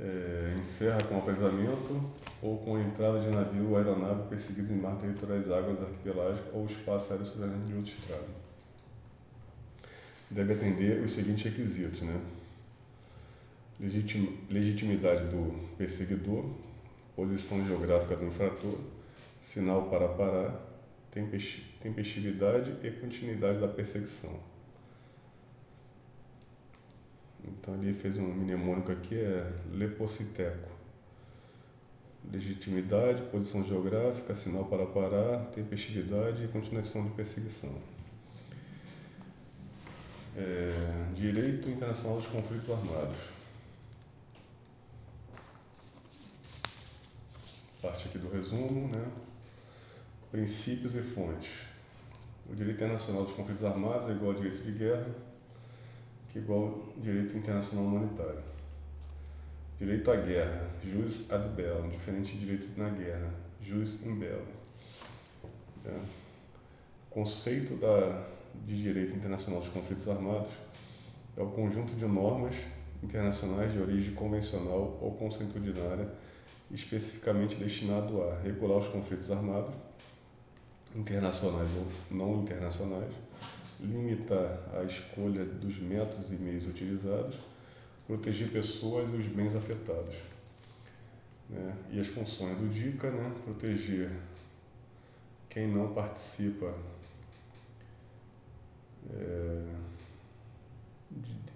[0.00, 2.00] É, encerra com apresamento
[2.40, 7.12] ou com entrada de navio ou aeronave perseguido em mar territoriais, águas arquipelágicas ou espaço
[7.12, 8.28] aéreo soberano de outro estado.
[10.30, 12.20] Deve atender os seguintes requisitos, né?
[13.80, 16.44] Legitim, legitimidade do perseguidor,
[17.16, 18.78] posição geográfica do infrator,
[19.42, 20.60] sinal para parar,
[21.80, 24.38] tempestividade e continuidade da perseguição.
[27.48, 30.68] Então ele fez um mnemônico aqui, é lepositeco.
[32.30, 37.74] Legitimidade, posição geográfica, sinal para parar, tempestividade e continuação de perseguição.
[40.36, 40.70] É,
[41.14, 43.16] direito Internacional dos Conflitos Armados.
[47.80, 49.06] Parte aqui do resumo, né?
[50.30, 51.68] Princípios e fontes.
[52.50, 55.06] O direito internacional dos conflitos armados é igual ao direito de guerra,
[56.28, 58.42] que igual direito internacional humanitário.
[59.78, 64.44] Direito à guerra, jus ad bellum, diferente de direito na guerra, jus in bellum.
[65.86, 66.00] É.
[67.10, 68.26] Conceito da,
[68.66, 70.52] de direito internacional dos conflitos armados
[71.36, 72.54] é o conjunto de normas
[73.02, 76.08] internacionais de origem convencional ou consuetudinária
[76.70, 79.74] especificamente destinado a regular os conflitos armados
[80.94, 83.12] internacionais ou não internacionais,
[83.80, 87.36] limitar a escolha dos métodos e meios utilizados,
[88.06, 90.16] proteger pessoas e os bens afetados.
[91.48, 91.76] Né?
[91.92, 93.32] E as funções do DICA, né?
[93.44, 94.10] proteger
[95.48, 96.74] quem não participa
[99.10, 99.62] é,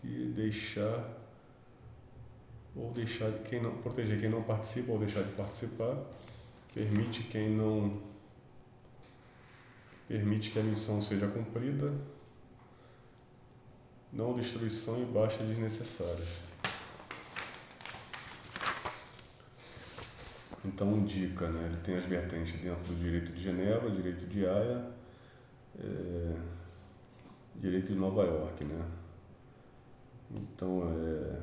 [0.02, 1.18] de deixar
[2.74, 5.96] ou deixar quem não proteger quem não participa ou deixar de participar,
[6.72, 8.00] permite quem não
[10.08, 11.92] permite que a missão seja cumprida,
[14.12, 16.28] não destruição e baixa desnecessárias.
[20.64, 21.66] Então, dica, né?
[21.66, 24.84] ele tem as vertentes dentro do direito de Genebra, direito de Haia,
[25.78, 26.36] é,
[27.56, 28.64] direito de Nova York.
[28.64, 28.84] Né?
[30.30, 31.40] Então, é,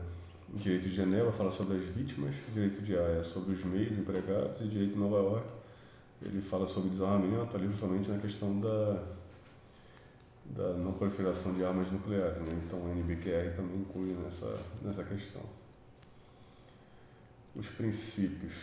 [0.53, 4.67] direito de Genebra fala sobre as vítimas, direito de Haia sobre os meios empregados e
[4.69, 5.58] direito de Nova York
[6.21, 9.03] ele fala sobre desarmamento ali justamente na questão da,
[10.45, 12.37] da não proliferação de armas nucleares.
[12.45, 12.61] Né?
[12.65, 15.41] Então o NBQR também inclui nessa, nessa questão.
[17.55, 18.53] Os princípios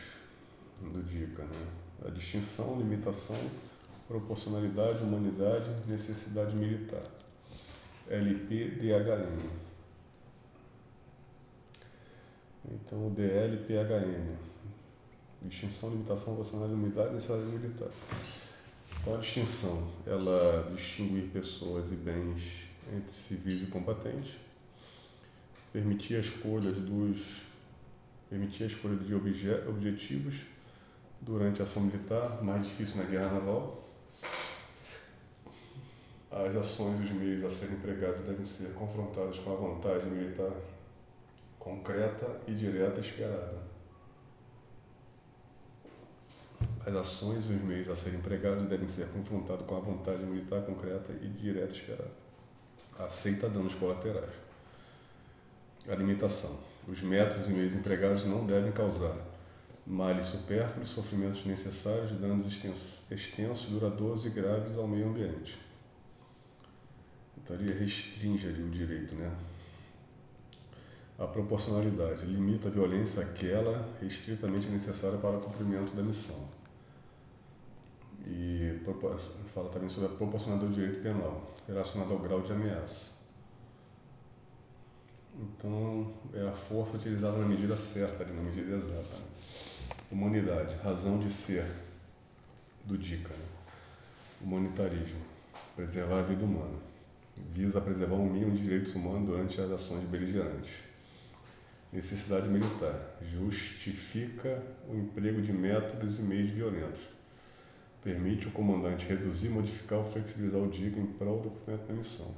[0.81, 1.67] do DICA, né?
[2.07, 3.41] a distinção, limitação,
[4.07, 7.03] proporcionalidade, humanidade, necessidade militar.
[8.09, 9.49] LPDHN.
[12.71, 14.37] Então o DLPHN
[15.43, 17.89] Distinção, limitação, vocacional, unidade, necessidade militar.
[19.01, 22.43] Então, a distinção, ela distinguir pessoas e bens
[22.93, 24.32] entre civis e combatentes,
[25.72, 27.47] permitir a escolha dos
[28.28, 30.34] permitir a escolha de obje, objetivos
[31.20, 33.82] durante a ação militar, mais difícil na guerra naval.
[36.30, 40.53] As ações e os meios a serem empregados devem ser confrontados com a vantagem militar
[41.59, 43.76] concreta e direta esperada.
[46.87, 50.62] As ações e os meios a serem empregados devem ser confrontados com a vantagem militar
[50.62, 52.12] concreta e direta esperada.
[52.97, 54.30] Aceita danos colaterais.
[55.89, 56.57] A limitação.
[56.87, 59.16] Os métodos e meios empregados não devem causar
[59.84, 65.59] males supérfluos, sofrimentos necessários, danos extensos, extensos, duradouros e graves ao meio ambiente.
[67.37, 69.32] Então ele restringe ali o direito, né?
[71.18, 76.56] A proporcionalidade limita a violência àquela restritamente necessária para o cumprimento da missão.
[78.27, 78.81] E
[79.55, 83.16] fala também sobre a proporcionalidade do direito penal, relacionado ao grau de ameaça.
[85.39, 89.16] Então, é a força utilizada na medida certa, na medida exata.
[89.16, 89.24] Né?
[90.11, 91.66] Humanidade, razão de ser
[92.85, 93.35] do DICA.
[93.35, 93.45] Né?
[94.41, 95.20] Humanitarismo,
[95.74, 96.79] preservar a vida humana.
[97.53, 100.72] Visa preservar o mínimo de direitos humanos durante as ações beligerantes.
[101.93, 107.16] Necessidade militar, justifica o emprego de métodos e meios violentos.
[108.03, 112.34] Permite o comandante reduzir, modificar ou flexibilizar o DICA em prol do cumprimento da missão.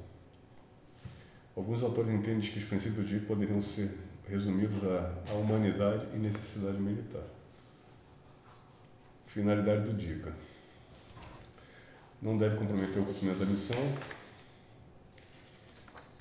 [1.55, 3.91] Alguns autores entendem que os princípios do DICA poderiam ser
[4.27, 7.23] resumidos à humanidade e necessidade militar.
[9.27, 10.33] Finalidade do DICA.
[12.21, 13.77] Não deve comprometer o cumprimento da missão,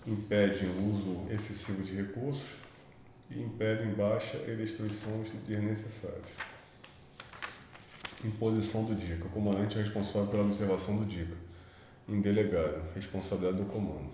[0.07, 2.49] impede o uso excessivo de recursos
[3.30, 6.58] e impede baixa e destruição desnecessárias.
[8.25, 9.27] Imposição do DICA.
[9.27, 11.37] O comandante é responsável pela observação do DICA.
[12.09, 12.83] Indelegável.
[12.95, 14.11] Responsabilidade do comando.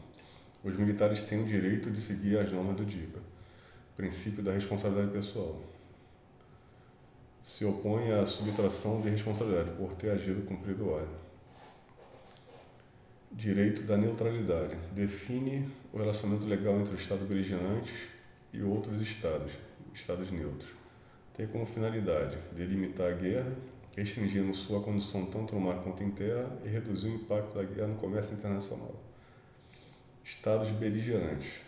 [0.63, 3.21] Os militares têm o direito de seguir as normas do DICA.
[3.97, 5.63] Princípio da responsabilidade pessoal
[7.45, 11.15] se opõe à subtração de responsabilidade por ter agido cumprido ordem.
[13.31, 14.77] Direito da neutralidade.
[14.93, 17.93] Define o relacionamento legal entre o Estado beligerante
[18.53, 19.53] e outros Estados,
[19.93, 20.71] Estados neutros.
[21.37, 23.53] Tem como finalidade delimitar a guerra,
[23.97, 27.89] restringindo sua condição tanto no mar quanto em terra e reduzir o impacto da guerra
[27.89, 28.95] no comércio internacional.
[30.25, 31.61] Estados beligerantes.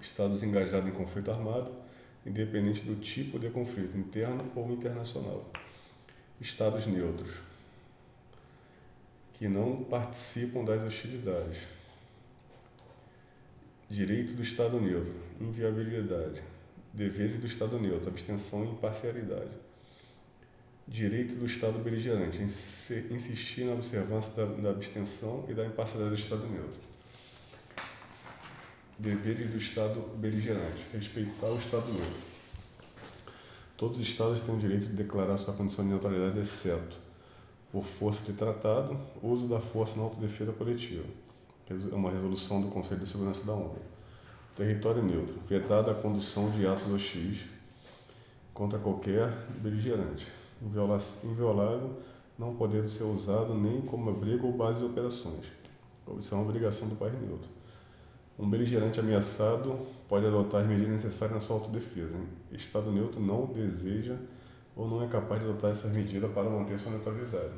[0.00, 1.72] Estados engajados em conflito armado,
[2.26, 5.50] independente do tipo de conflito, interno ou internacional.
[6.40, 7.30] Estados neutros,
[9.34, 11.62] que não participam das hostilidades.
[13.88, 16.42] Direito do Estado neutro, inviabilidade.
[16.92, 19.63] Deveres do Estado neutro, abstenção e imparcialidade.
[20.86, 26.46] Direito do Estado beligerante, insistir na observância da, da abstenção e da imparcialidade do Estado
[26.46, 26.94] neutro
[28.98, 32.34] deveres do Estado beligerante, respeitar o Estado neutro.
[33.76, 36.96] Todos os Estados têm o direito de declarar sua condição de neutralidade, exceto
[37.72, 41.04] por força de tratado, uso da força na autodefesa coletiva.
[41.68, 43.78] É uma resolução do Conselho de Segurança da ONU.
[44.54, 45.34] Território neutro.
[45.48, 47.40] Vedada a condução de atos hostis
[48.52, 49.28] contra qualquer
[49.60, 50.26] beligerante.
[50.64, 51.98] Inviolável,
[52.38, 55.44] não podendo ser usado nem como abrigo ou base de operações.
[56.18, 57.48] Isso é uma obrigação do país neutro.
[58.38, 62.14] Um beligerante ameaçado pode adotar as medidas necessárias na sua autodefesa.
[62.50, 64.16] Estado neutro não deseja
[64.74, 67.54] ou não é capaz de adotar essas medidas para manter sua neutralidade.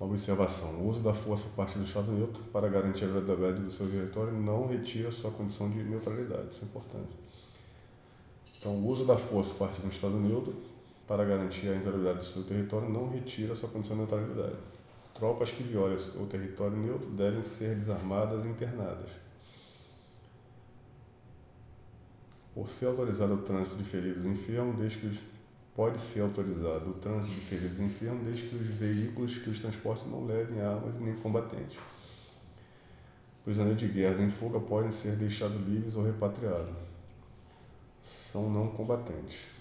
[0.00, 0.70] Uma observação.
[0.76, 3.86] O uso da força a partir do Estado neutro para garantir a verdade do seu
[3.86, 6.48] território não retira sua condição de neutralidade.
[6.52, 7.19] Isso é importante.
[8.60, 10.54] Então, o uso da força a partir do Estado neutro
[11.08, 14.58] para garantir a inviolabilidade do seu território não retira sua condição de neutralidade.
[15.14, 19.08] Tropas que violem o território neutro devem ser desarmadas e internadas.
[22.54, 25.18] Por ser autorizado o trânsito de feridos enfermos, desde que os,
[25.74, 30.08] pode ser autorizado o trânsito de feridos enfermos, desde que os veículos que os transportem
[30.08, 31.78] não levem armas nem combatentes.
[33.42, 36.89] Prisioneiros de guerra em fuga podem ser deixados livres ou repatriados.
[38.02, 39.60] São não combatentes.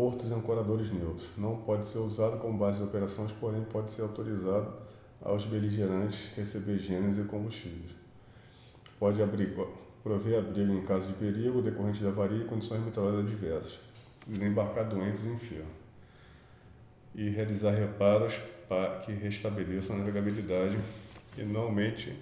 [0.00, 1.28] portos e ancoradores neutros.
[1.36, 4.72] Não pode ser usado como base de operações, porém pode ser autorizado
[5.20, 7.90] aos beligerantes receber gêneros e combustíveis.
[8.98, 9.70] Pode abrigo,
[10.02, 13.78] prover abrigo em caso de perigo decorrente de avaria e condições meteorológicas adversas.
[14.26, 15.80] Desembarcar doentes em enfermos.
[17.14, 20.78] E realizar reparos para que restabeleçam a navegabilidade
[21.36, 22.16] e não aumente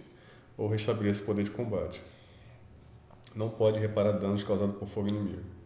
[0.59, 2.02] ou restabeleça o poder de combate.
[3.34, 5.59] Não pode reparar danos causados por fogo inimigo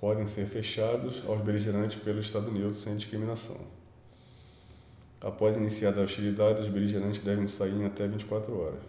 [0.00, 3.58] podem ser fechados aos beligerantes pelo Estado neutro sem discriminação.
[5.20, 8.80] Após iniciada a hostilidade, os beligerantes devem sair em até 24 horas.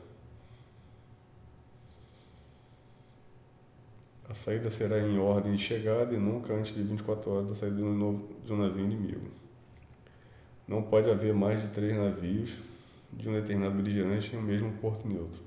[4.30, 7.76] A saída será em ordem de chegada e nunca antes de 24 horas da saída
[7.76, 9.30] de um navio inimigo.
[10.66, 12.52] Não pode haver mais de três navios
[13.14, 15.42] de um determinado beligerante em um mesmo porto neutro.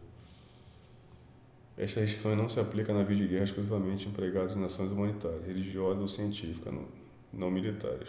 [1.77, 6.01] Esta restrição não se aplica a navios de guerra exclusivamente empregados em nações humanitárias, religiosas
[6.01, 6.73] ou científicas,
[7.33, 8.09] não militares.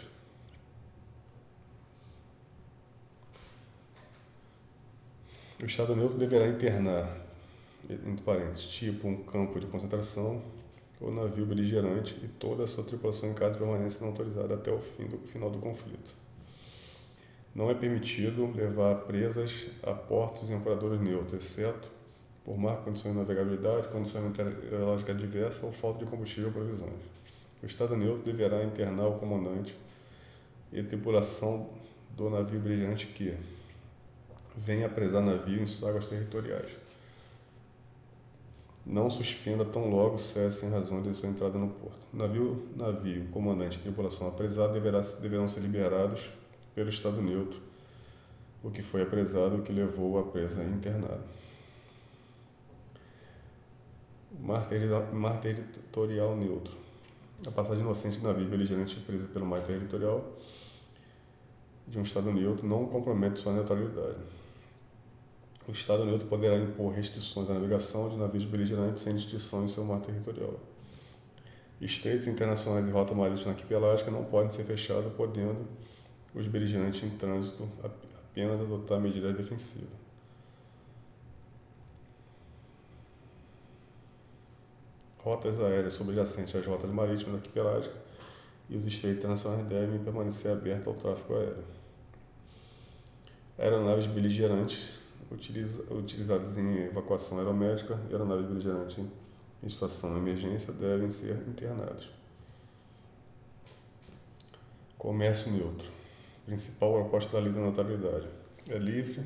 [5.60, 7.16] O Estado neutro deverá internar,
[7.88, 10.42] entre parênteses, tipo um campo de concentração
[11.00, 14.70] ou navio beligerante e toda a sua tripulação em caso de permanência não autorizada até
[14.70, 16.25] o fim do final do conflito.
[17.56, 21.88] Não é permitido levar presas a portos e ancoradores neutros, exceto
[22.44, 27.00] por má condições de navegabilidade, condições meteorológicas adversas ou falta de combustível ou provisões.
[27.62, 29.74] O Estado neutro deverá internar o comandante
[30.70, 31.70] e tripulação
[32.14, 33.34] do navio beligerante que
[34.54, 36.76] venha presar navio em suas águas territoriais.
[38.84, 42.06] Não suspenda tão logo cesse em razão de sua entrada no porto.
[42.12, 46.28] Navio, navio, comandante e tripulação apresado deverá, deverão ser liberados
[46.76, 47.58] pelo Estado neutro,
[48.62, 51.24] o que foi apresado, o que levou a presa internada.
[54.38, 56.76] Mar, territorial neutro.
[57.46, 60.36] A passagem inocente de navio beligerante presa pelo mar territorial
[61.88, 64.18] de um Estado neutro não compromete sua neutralidade.
[65.66, 69.82] O Estado neutro poderá impor restrições à navegação de navios beligerantes sem distinção em seu
[69.82, 70.60] mar territorial.
[71.80, 75.66] Estreitos internacionais e rota marítima arquipelágica não podem ser fechados, podendo
[76.36, 79.88] os beligerantes em trânsito apenas adotar medidas defensivas.
[85.18, 87.96] Rotas aéreas subjacentes às rotas marítimas arquipelágicas
[88.68, 91.64] e os estreitos internacionais devem permanecer abertos ao tráfego aéreo.
[93.58, 94.90] Aeronaves beligerantes
[95.30, 98.98] utiliza, utilizadas em evacuação aeromédica e aeronaves beligerantes
[99.62, 102.08] em situação de emergência devem ser internados.
[104.98, 105.95] Comércio neutro.
[106.46, 108.28] Principal proposta da lei da neutralidade.
[108.68, 109.20] É livre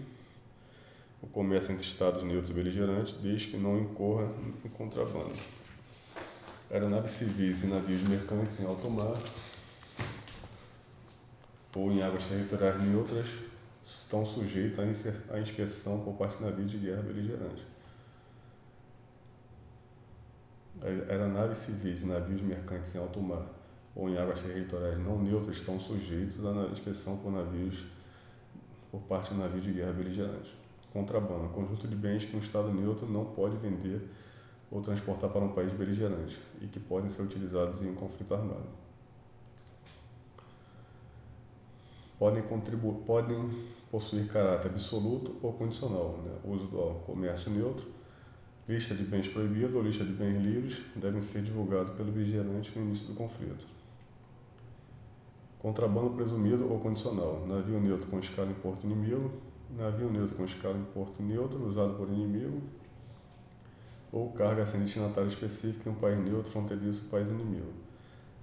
[1.20, 4.26] o comércio entre Estados neutros e beligerantes, desde que não incorra
[4.64, 5.34] em contrabando.
[6.70, 9.20] Aeronaves civis e navios mercantes em alto mar
[11.76, 13.26] ou em águas territoriais neutras
[13.84, 14.78] estão sujeitos
[15.30, 17.64] à inspeção por parte de navios de guerra beligerantes.
[20.82, 23.59] Aeronaves civis e navios mercantes em alto mar
[23.94, 27.84] ou em águas territoriais não neutras estão sujeitos à inspeção por navios
[28.90, 30.52] por parte de navios de guerra beligerantes.
[30.92, 34.08] Contrabando, conjunto de bens que um Estado neutro não pode vender
[34.70, 38.66] ou transportar para um país beligerante e que podem ser utilizados em um conflito armado.
[42.18, 42.42] Podem,
[43.06, 43.50] podem
[43.90, 46.32] possuir caráter absoluto ou condicional, né?
[46.44, 47.86] uso do comércio neutro,
[48.68, 52.84] lista de bens proibidos ou lista de bens livres devem ser divulgados pelo vigilante no
[52.84, 53.79] início do conflito.
[55.60, 59.30] Contrabando presumido ou condicional, navio neutro com escala em porto inimigo,
[59.76, 62.62] navio neutro com escala em porto neutro usado por inimigo,
[64.10, 67.72] ou carga sem destinatário específico em um país neutro fronteiriço país inimigo.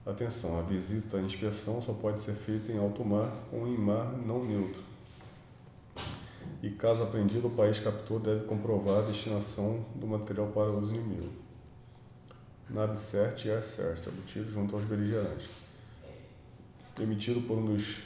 [0.05, 4.13] Atenção, a visita à inspeção só pode ser feita em alto mar ou em mar
[4.25, 4.87] não neutro
[6.61, 11.29] e, caso apreendido, o país captor deve comprovar a destinação do material para uso inimigo.
[12.69, 15.47] Nave CERT e AirCERT, obtido junto aos beligerantes.
[16.99, 17.99] Emitido por um dos,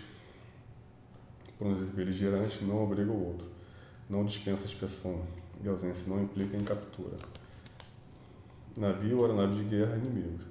[1.57, 3.47] por um dos beligerantes não obriga o outro.
[4.09, 5.21] Não dispensa a inspeção
[5.63, 7.17] e ausência não implica em captura.
[8.75, 10.45] Navio ou aeronave de guerra inimigos.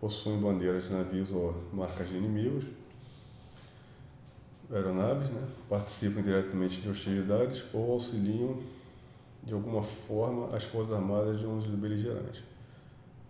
[0.00, 2.64] Possuem bandeiras de navios ou marcas de inimigos
[4.72, 8.56] aeronaves, né, participam diretamente de hostilidades ou auxiliam
[9.42, 12.42] de alguma forma as Forças Armadas de um dos beligerantes.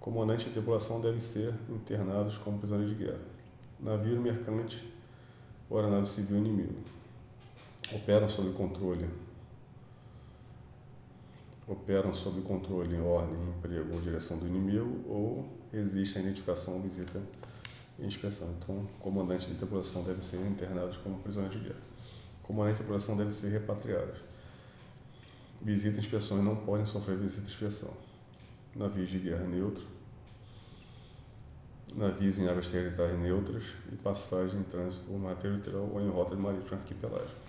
[0.01, 3.36] Comandante e tripulação devem ser internados como prisioneiros de guerra.
[3.79, 4.93] Navio mercante
[5.68, 6.74] ou aeronave civil inimigo.
[7.93, 9.09] Operam sob controle.
[11.66, 17.20] Operam sob controle, ordem, emprego ou direção do inimigo ou existe a identificação visita
[17.99, 18.49] inspeção.
[18.59, 21.81] Então, comandante de tripulação devem ser internados como prisioneiros de guerra.
[22.43, 24.18] Comandante de tripulação devem ser repatriados.
[25.62, 27.91] Visita e inspeções não podem sofrer visita e inspeção.
[28.74, 29.95] Navios de guerra neutro.
[31.97, 36.36] Navios em águas territoriais neutras e passagem em trânsito ou mar territorial ou em rota
[36.36, 37.40] de marítima arquipelágica.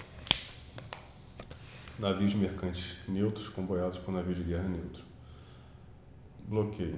[1.99, 5.03] Navios mercantes neutros comboiados por navios de guerra neutros.
[6.47, 6.95] Bloqueio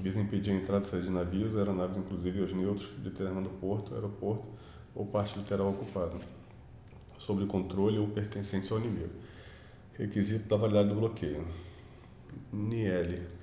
[0.00, 3.94] visa impedir a entrada e saída de navios, aeronaves, inclusive os neutros, de determinado porto,
[3.94, 4.44] aeroporto
[4.92, 6.16] ou parte literal ocupada,
[7.16, 9.14] sob controle ou pertencente ao inimigo.
[9.96, 11.46] Requisito da validade do bloqueio.
[12.52, 13.37] NIL.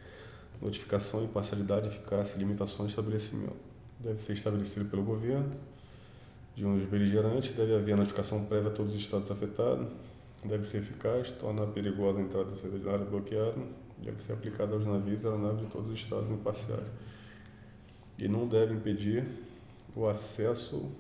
[0.66, 3.56] Notificação, imparcialidade, eficácia, limitações estabelecimento.
[4.00, 5.52] Deve ser estabelecido pelo governo
[6.56, 9.88] de um dos beligerantes, deve haver notificação prévia a todos os estados afetados,
[10.44, 13.62] deve ser eficaz, torna perigosa a entrada e saída de área bloqueada,
[13.98, 16.88] deve ser aplicada aos navios e aeronaves de todos os estados imparciais.
[18.18, 19.26] E não deve impedir
[19.96, 20.92] o acesso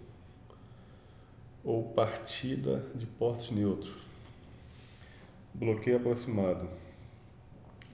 [1.64, 3.96] ou partida de portos neutros.
[5.54, 6.68] Bloqueio aproximado.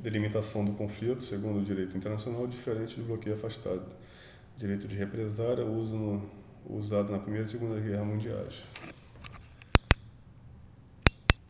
[0.01, 3.85] Delimitação do conflito, segundo o direito internacional, diferente do bloqueio afastado.
[4.57, 6.29] Direito de represária, uso no,
[6.67, 8.63] usado na Primeira e Segunda Guerra Mundiais.